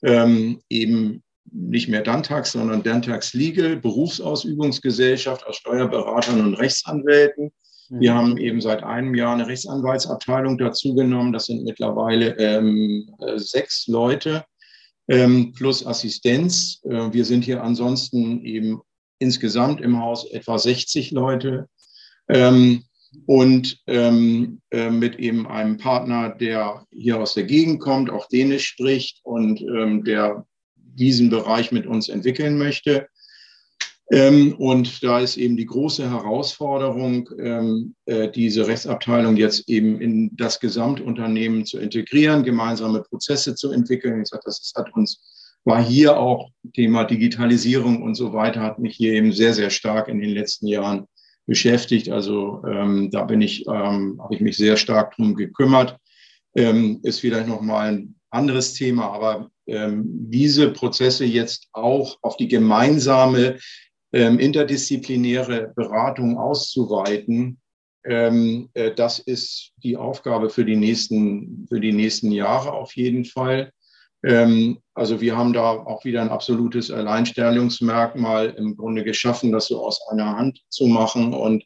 ähm, 0.03 0.61
eben 0.69 1.23
nicht 1.51 1.89
mehr 1.89 2.01
Dantax, 2.01 2.53
sondern 2.53 2.83
Dantax 2.83 3.33
Legal, 3.33 3.77
Berufsausübungsgesellschaft 3.77 5.45
aus 5.45 5.57
Steuerberatern 5.57 6.39
und 6.39 6.53
Rechtsanwälten. 6.55 7.51
Wir 7.89 8.13
mhm. 8.13 8.17
haben 8.17 8.37
eben 8.37 8.61
seit 8.61 8.83
einem 8.83 9.15
Jahr 9.15 9.33
eine 9.33 9.47
Rechtsanwaltsabteilung 9.47 10.57
dazugenommen. 10.57 11.33
Das 11.33 11.47
sind 11.47 11.63
mittlerweile 11.63 12.37
ähm, 12.37 13.09
äh, 13.19 13.37
sechs 13.37 13.87
Leute 13.87 14.45
ähm, 15.09 15.51
plus 15.53 15.85
Assistenz. 15.85 16.81
Äh, 16.85 17.11
wir 17.11 17.25
sind 17.25 17.43
hier 17.43 17.63
ansonsten 17.63 18.45
eben 18.45 18.79
insgesamt 19.19 19.81
im 19.81 19.99
Haus 19.99 20.29
etwa 20.31 20.57
60 20.57 21.11
Leute. 21.11 21.67
Ähm, 22.29 22.83
und 23.25 23.79
ähm, 23.87 24.61
äh, 24.71 24.89
mit 24.89 25.19
eben 25.19 25.47
einem 25.47 25.77
Partner, 25.77 26.29
der 26.29 26.85
hier 26.91 27.19
aus 27.19 27.33
der 27.33 27.43
Gegend 27.43 27.79
kommt, 27.79 28.09
auch 28.09 28.27
Dänisch 28.27 28.67
spricht 28.67 29.19
und 29.23 29.61
ähm, 29.61 30.03
der 30.03 30.45
diesen 30.75 31.29
Bereich 31.29 31.71
mit 31.71 31.87
uns 31.87 32.09
entwickeln 32.09 32.57
möchte. 32.57 33.07
Ähm, 34.11 34.55
und 34.57 35.03
da 35.03 35.19
ist 35.19 35.37
eben 35.37 35.55
die 35.55 35.65
große 35.65 36.09
Herausforderung, 36.09 37.29
ähm, 37.39 37.95
äh, 38.05 38.29
diese 38.29 38.67
Rechtsabteilung 38.67 39.37
jetzt 39.37 39.69
eben 39.69 40.01
in 40.01 40.35
das 40.35 40.59
Gesamtunternehmen 40.59 41.65
zu 41.65 41.79
integrieren, 41.79 42.43
gemeinsame 42.43 43.03
Prozesse 43.03 43.55
zu 43.55 43.71
entwickeln. 43.71 44.21
Ich 44.21 44.27
sage, 44.27 44.43
das 44.45 44.73
hat 44.75 44.93
uns, 44.95 45.21
war 45.63 45.81
hier 45.81 46.17
auch 46.17 46.49
Thema 46.73 47.05
Digitalisierung 47.05 48.01
und 48.01 48.15
so 48.15 48.33
weiter, 48.33 48.61
hat 48.61 48.79
mich 48.79 48.97
hier 48.97 49.13
eben 49.13 49.31
sehr, 49.31 49.53
sehr 49.53 49.69
stark 49.69 50.09
in 50.09 50.19
den 50.19 50.31
letzten 50.31 50.67
Jahren 50.67 51.07
beschäftigt. 51.45 52.09
Also 52.09 52.63
ähm, 52.67 53.09
da 53.11 53.23
bin 53.23 53.41
ich, 53.41 53.65
ähm, 53.67 54.19
habe 54.21 54.35
ich 54.35 54.41
mich 54.41 54.57
sehr 54.57 54.77
stark 54.77 55.15
drum 55.15 55.35
gekümmert. 55.35 55.97
Ähm, 56.55 56.99
ist 57.03 57.19
vielleicht 57.19 57.47
nochmal 57.47 57.93
ein 57.93 58.15
anderes 58.29 58.73
Thema, 58.73 59.11
aber 59.11 59.49
ähm, 59.67 60.03
diese 60.05 60.71
Prozesse 60.71 61.25
jetzt 61.25 61.67
auch 61.71 62.17
auf 62.21 62.37
die 62.37 62.47
gemeinsame 62.47 63.57
ähm, 64.13 64.39
interdisziplinäre 64.39 65.71
Beratung 65.75 66.37
auszuweiten, 66.37 67.61
ähm, 68.03 68.69
äh, 68.73 68.91
das 68.93 69.19
ist 69.19 69.71
die 69.83 69.95
Aufgabe 69.95 70.49
für 70.49 70.65
die 70.65 70.75
nächsten, 70.75 71.65
für 71.69 71.79
die 71.79 71.93
nächsten 71.93 72.31
Jahre 72.31 72.73
auf 72.73 72.95
jeden 72.95 73.25
Fall. 73.25 73.71
Ähm, 74.23 74.79
also 74.93 75.21
wir 75.21 75.35
haben 75.37 75.53
da 75.53 75.71
auch 75.71 76.05
wieder 76.05 76.21
ein 76.21 76.29
absolutes 76.29 76.91
Alleinstellungsmerkmal 76.91 78.49
im 78.57 78.77
Grunde 78.77 79.03
geschaffen, 79.03 79.51
das 79.51 79.67
so 79.67 79.85
aus 79.85 79.99
einer 80.09 80.37
Hand 80.37 80.61
zu 80.69 80.87
machen 80.87 81.33
und 81.33 81.63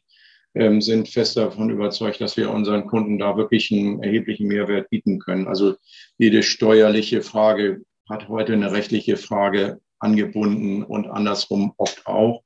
ähm, 0.54 0.80
sind 0.80 1.08
fest 1.08 1.36
davon 1.36 1.70
überzeugt, 1.70 2.20
dass 2.20 2.36
wir 2.36 2.50
unseren 2.50 2.86
Kunden 2.86 3.18
da 3.18 3.36
wirklich 3.36 3.70
einen 3.70 4.02
erheblichen 4.02 4.48
Mehrwert 4.48 4.88
bieten 4.88 5.18
können. 5.18 5.46
Also 5.48 5.76
jede 6.16 6.42
steuerliche 6.42 7.22
Frage 7.22 7.82
hat 8.08 8.28
heute 8.28 8.54
eine 8.54 8.72
rechtliche 8.72 9.16
Frage 9.16 9.80
angebunden 9.98 10.82
und 10.82 11.08
andersrum 11.08 11.74
oft 11.76 12.06
auch. 12.06 12.42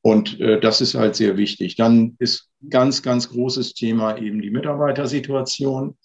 Und 0.00 0.38
äh, 0.38 0.60
das 0.60 0.80
ist 0.80 0.94
halt 0.94 1.16
sehr 1.16 1.36
wichtig. 1.36 1.76
Dann 1.76 2.14
ist 2.18 2.50
ganz, 2.68 3.02
ganz 3.02 3.30
großes 3.30 3.74
Thema 3.74 4.18
eben 4.18 4.40
die 4.40 4.50
Mitarbeitersituation. 4.50 5.96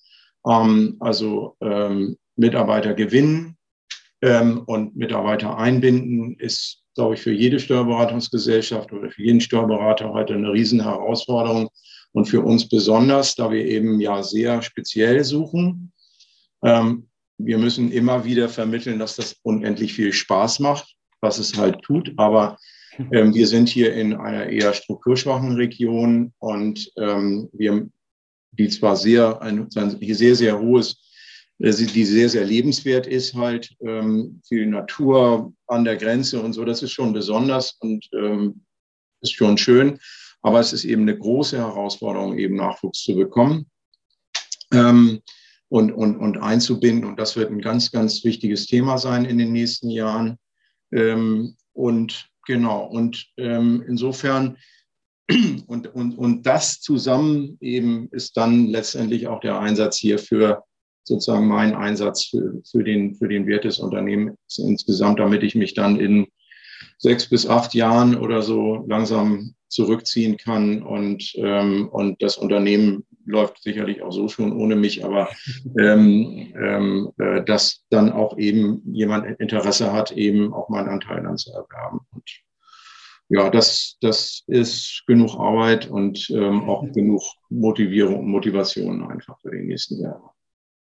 Ähm, 0.47 0.97
also 0.99 1.57
ähm, 1.61 2.17
Mitarbeiter 2.39 2.93
gewinnen 2.93 3.57
ähm, 4.21 4.63
und 4.65 4.95
Mitarbeiter 4.95 5.57
einbinden 5.57 6.35
ist, 6.39 6.83
glaube 6.95 7.15
ich, 7.15 7.21
für 7.21 7.31
jede 7.31 7.59
Steuerberatungsgesellschaft 7.59 8.91
oder 8.91 9.11
für 9.11 9.21
jeden 9.21 9.41
Steuerberater 9.41 10.11
heute 10.11 10.33
eine 10.33 10.51
Riesenherausforderung 10.51 11.69
und 12.13 12.25
für 12.25 12.41
uns 12.41 12.67
besonders, 12.67 13.35
da 13.35 13.51
wir 13.51 13.65
eben 13.65 13.99
ja 13.99 14.23
sehr 14.23 14.61
speziell 14.61 15.23
suchen. 15.23 15.91
Ähm, 16.63 17.09
wir 17.37 17.57
müssen 17.57 17.91
immer 17.91 18.25
wieder 18.25 18.49
vermitteln, 18.49 18.99
dass 18.99 19.15
das 19.15 19.35
unendlich 19.43 19.93
viel 19.93 20.11
Spaß 20.11 20.59
macht, 20.59 20.95
was 21.21 21.39
es 21.39 21.57
halt 21.57 21.81
tut. 21.81 22.13
Aber 22.17 22.57
ähm, 23.11 23.33
wir 23.33 23.47
sind 23.47 23.69
hier 23.69 23.93
in 23.93 24.13
einer 24.15 24.47
eher 24.47 24.73
strukturschwachen 24.73 25.55
Region 25.55 26.33
und 26.39 26.91
ähm, 26.97 27.49
wir, 27.53 27.87
die 28.51 28.69
zwar 28.69 28.95
sehr, 28.95 29.41
ein, 29.41 29.69
sehr, 29.69 30.35
sehr 30.35 30.59
hohes, 30.59 31.08
die 31.59 32.05
sehr, 32.05 32.29
sehr 32.29 32.45
lebenswert 32.45 33.05
ist, 33.05 33.35
halt 33.35 33.75
ähm, 33.81 34.41
viel 34.47 34.65
Natur 34.65 35.53
an 35.67 35.83
der 35.83 35.97
Grenze 35.97 36.41
und 36.41 36.53
so, 36.53 36.63
das 36.63 36.81
ist 36.81 36.91
schon 36.91 37.11
besonders 37.11 37.75
und 37.79 38.07
ähm, 38.13 38.63
ist 39.21 39.33
schon 39.33 39.57
schön. 39.57 39.99
Aber 40.41 40.61
es 40.61 40.71
ist 40.71 40.85
eben 40.85 41.01
eine 41.01 41.17
große 41.17 41.57
Herausforderung, 41.57 42.37
eben 42.37 42.55
Nachwuchs 42.55 43.03
zu 43.03 43.13
bekommen. 43.15 43.69
Ähm, 44.71 45.21
und, 45.69 45.91
und, 45.91 46.17
und 46.17 46.37
einzubinden. 46.37 47.07
Und 47.07 47.19
das 47.19 47.35
wird 47.35 47.51
ein 47.51 47.61
ganz, 47.61 47.91
ganz 47.91 48.23
wichtiges 48.23 48.65
Thema 48.65 48.97
sein 48.97 49.25
in 49.25 49.37
den 49.37 49.51
nächsten 49.51 49.89
Jahren. 49.89 50.37
Ähm, 50.91 51.55
und 51.73 52.27
genau, 52.45 52.85
und 52.85 53.27
ähm, 53.37 53.83
insofern, 53.87 54.57
und, 55.67 55.93
und, 55.93 56.17
und 56.17 56.45
das 56.47 56.81
zusammen 56.81 57.57
eben 57.61 58.09
ist 58.11 58.35
dann 58.35 58.65
letztendlich 58.65 59.27
auch 59.27 59.39
der 59.39 59.59
Einsatz 59.59 59.97
hier 59.97 60.17
für 60.17 60.63
sozusagen 61.09 61.47
mein 61.47 61.75
Einsatz 61.75 62.25
für, 62.25 62.61
für, 62.69 62.83
den, 62.83 63.15
für 63.15 63.27
den 63.27 63.47
Wert 63.47 63.65
des 63.65 63.79
Unternehmens 63.79 64.57
insgesamt, 64.57 65.19
damit 65.19 65.43
ich 65.43 65.55
mich 65.55 65.73
dann 65.73 65.99
in 65.99 66.27
sechs 66.97 67.27
bis 67.27 67.47
acht 67.47 67.73
Jahren 67.73 68.15
oder 68.15 68.41
so 68.41 68.85
langsam 68.87 69.55
zurückziehen 69.67 70.37
kann 70.37 70.81
und, 70.81 71.33
ähm, 71.35 71.89
und 71.89 72.21
das 72.21 72.37
Unternehmen 72.37 73.05
läuft 73.25 73.61
sicherlich 73.61 74.01
auch 74.01 74.11
so 74.11 74.27
schon 74.27 74.53
ohne 74.53 74.75
mich, 74.75 75.05
aber 75.05 75.29
ähm, 75.79 76.53
ähm, 76.55 77.11
äh, 77.19 77.43
dass 77.43 77.85
dann 77.89 78.11
auch 78.11 78.37
eben 78.37 78.81
jemand 78.91 79.39
Interesse 79.39 79.93
hat, 79.93 80.11
eben 80.11 80.53
auch 80.53 80.69
mal 80.69 80.79
einen 80.79 80.89
Anteil 80.89 81.25
an 81.25 81.37
zu 81.37 81.51
erwerben. 81.51 81.99
Und 82.11 82.29
ja, 83.29 83.51
das, 83.51 83.97
das 84.01 84.43
ist 84.47 85.03
genug 85.05 85.35
Arbeit 85.35 85.87
und 85.87 86.29
ähm, 86.31 86.67
auch 86.67 86.83
genug 86.91 87.21
Motivierung 87.49 88.21
und 88.21 88.27
Motivation 88.27 89.03
einfach 89.03 89.39
für 89.39 89.51
die 89.51 89.67
nächsten 89.67 90.01
Jahre. 90.01 90.31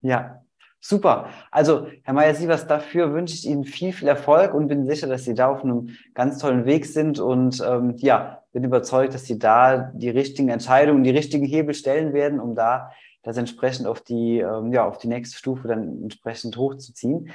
Ja, 0.06 0.42
Super. 0.88 1.30
Also, 1.50 1.88
Herr 2.04 2.14
Meyer-Sievers, 2.14 2.68
dafür 2.68 3.12
wünsche 3.12 3.34
ich 3.34 3.44
Ihnen 3.44 3.64
viel, 3.64 3.92
viel 3.92 4.06
Erfolg 4.06 4.54
und 4.54 4.68
bin 4.68 4.86
sicher, 4.86 5.08
dass 5.08 5.24
Sie 5.24 5.34
da 5.34 5.48
auf 5.48 5.64
einem 5.64 5.96
ganz 6.14 6.38
tollen 6.38 6.64
Weg 6.64 6.86
sind 6.86 7.18
und 7.18 7.60
ähm, 7.66 7.94
ja, 7.96 8.42
bin 8.52 8.62
überzeugt, 8.62 9.12
dass 9.12 9.24
Sie 9.24 9.36
da 9.36 9.90
die 9.94 10.10
richtigen 10.10 10.48
Entscheidungen, 10.48 11.02
die 11.02 11.10
richtigen 11.10 11.44
Hebel 11.44 11.74
stellen 11.74 12.12
werden, 12.12 12.38
um 12.38 12.54
da 12.54 12.92
das 13.24 13.36
entsprechend 13.36 13.88
auf 13.88 14.00
die, 14.00 14.38
ähm, 14.38 14.72
ja, 14.72 14.86
auf 14.86 14.98
die 14.98 15.08
nächste 15.08 15.36
Stufe 15.36 15.66
dann 15.66 16.02
entsprechend 16.04 16.56
hochzuziehen. 16.56 17.30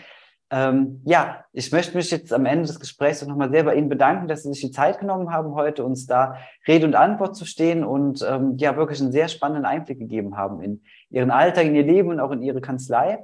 Ähm, 0.53 1.01
ja, 1.05 1.45
ich 1.53 1.71
möchte 1.71 1.95
mich 1.95 2.11
jetzt 2.11 2.33
am 2.33 2.45
Ende 2.45 2.67
des 2.67 2.77
Gesprächs 2.77 3.25
nochmal 3.25 3.49
sehr 3.51 3.63
bei 3.63 3.75
Ihnen 3.75 3.87
bedanken, 3.87 4.27
dass 4.27 4.43
Sie 4.43 4.49
sich 4.51 4.59
die 4.59 4.71
Zeit 4.71 4.99
genommen 4.99 5.31
haben, 5.31 5.55
heute 5.55 5.85
uns 5.85 6.07
da 6.07 6.35
Rede 6.67 6.85
und 6.85 6.93
Antwort 6.93 7.37
zu 7.37 7.45
stehen 7.45 7.85
und 7.85 8.25
ähm, 8.27 8.57
ja, 8.57 8.75
wirklich 8.75 8.99
einen 8.99 9.13
sehr 9.13 9.29
spannenden 9.29 9.65
Einblick 9.65 9.99
gegeben 9.99 10.35
haben 10.35 10.61
in 10.61 10.83
Ihren 11.09 11.31
Alltag, 11.31 11.67
in 11.67 11.75
Ihr 11.75 11.85
Leben 11.85 12.09
und 12.09 12.19
auch 12.19 12.31
in 12.31 12.43
Ihre 12.43 12.59
Kanzlei. 12.59 13.19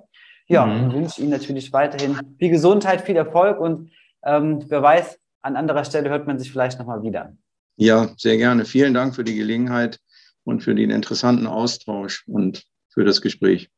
Ja, 0.47 0.65
mhm. 0.65 0.93
wünsche 0.93 1.21
Ihnen 1.21 1.31
natürlich 1.31 1.73
weiterhin 1.73 2.17
viel 2.39 2.49
Gesundheit, 2.49 3.01
viel 3.01 3.17
Erfolg 3.17 3.59
und 3.59 3.91
ähm, 4.23 4.63
wer 4.69 4.81
weiß, 4.81 5.19
an 5.41 5.57
anderer 5.57 5.83
Stelle 5.83 6.09
hört 6.09 6.27
man 6.27 6.39
sich 6.39 6.49
vielleicht 6.49 6.79
nochmal 6.79 7.03
wieder. 7.03 7.33
Ja, 7.75 8.09
sehr 8.15 8.37
gerne. 8.37 8.63
Vielen 8.63 8.93
Dank 8.93 9.15
für 9.15 9.25
die 9.25 9.35
Gelegenheit 9.35 9.99
und 10.45 10.63
für 10.63 10.73
den 10.73 10.91
interessanten 10.91 11.45
Austausch 11.45 12.25
und 12.25 12.63
für 12.89 13.03
das 13.03 13.21
Gespräch. 13.21 13.69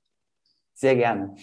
Sehr 0.75 0.95
gerne. 0.95 1.35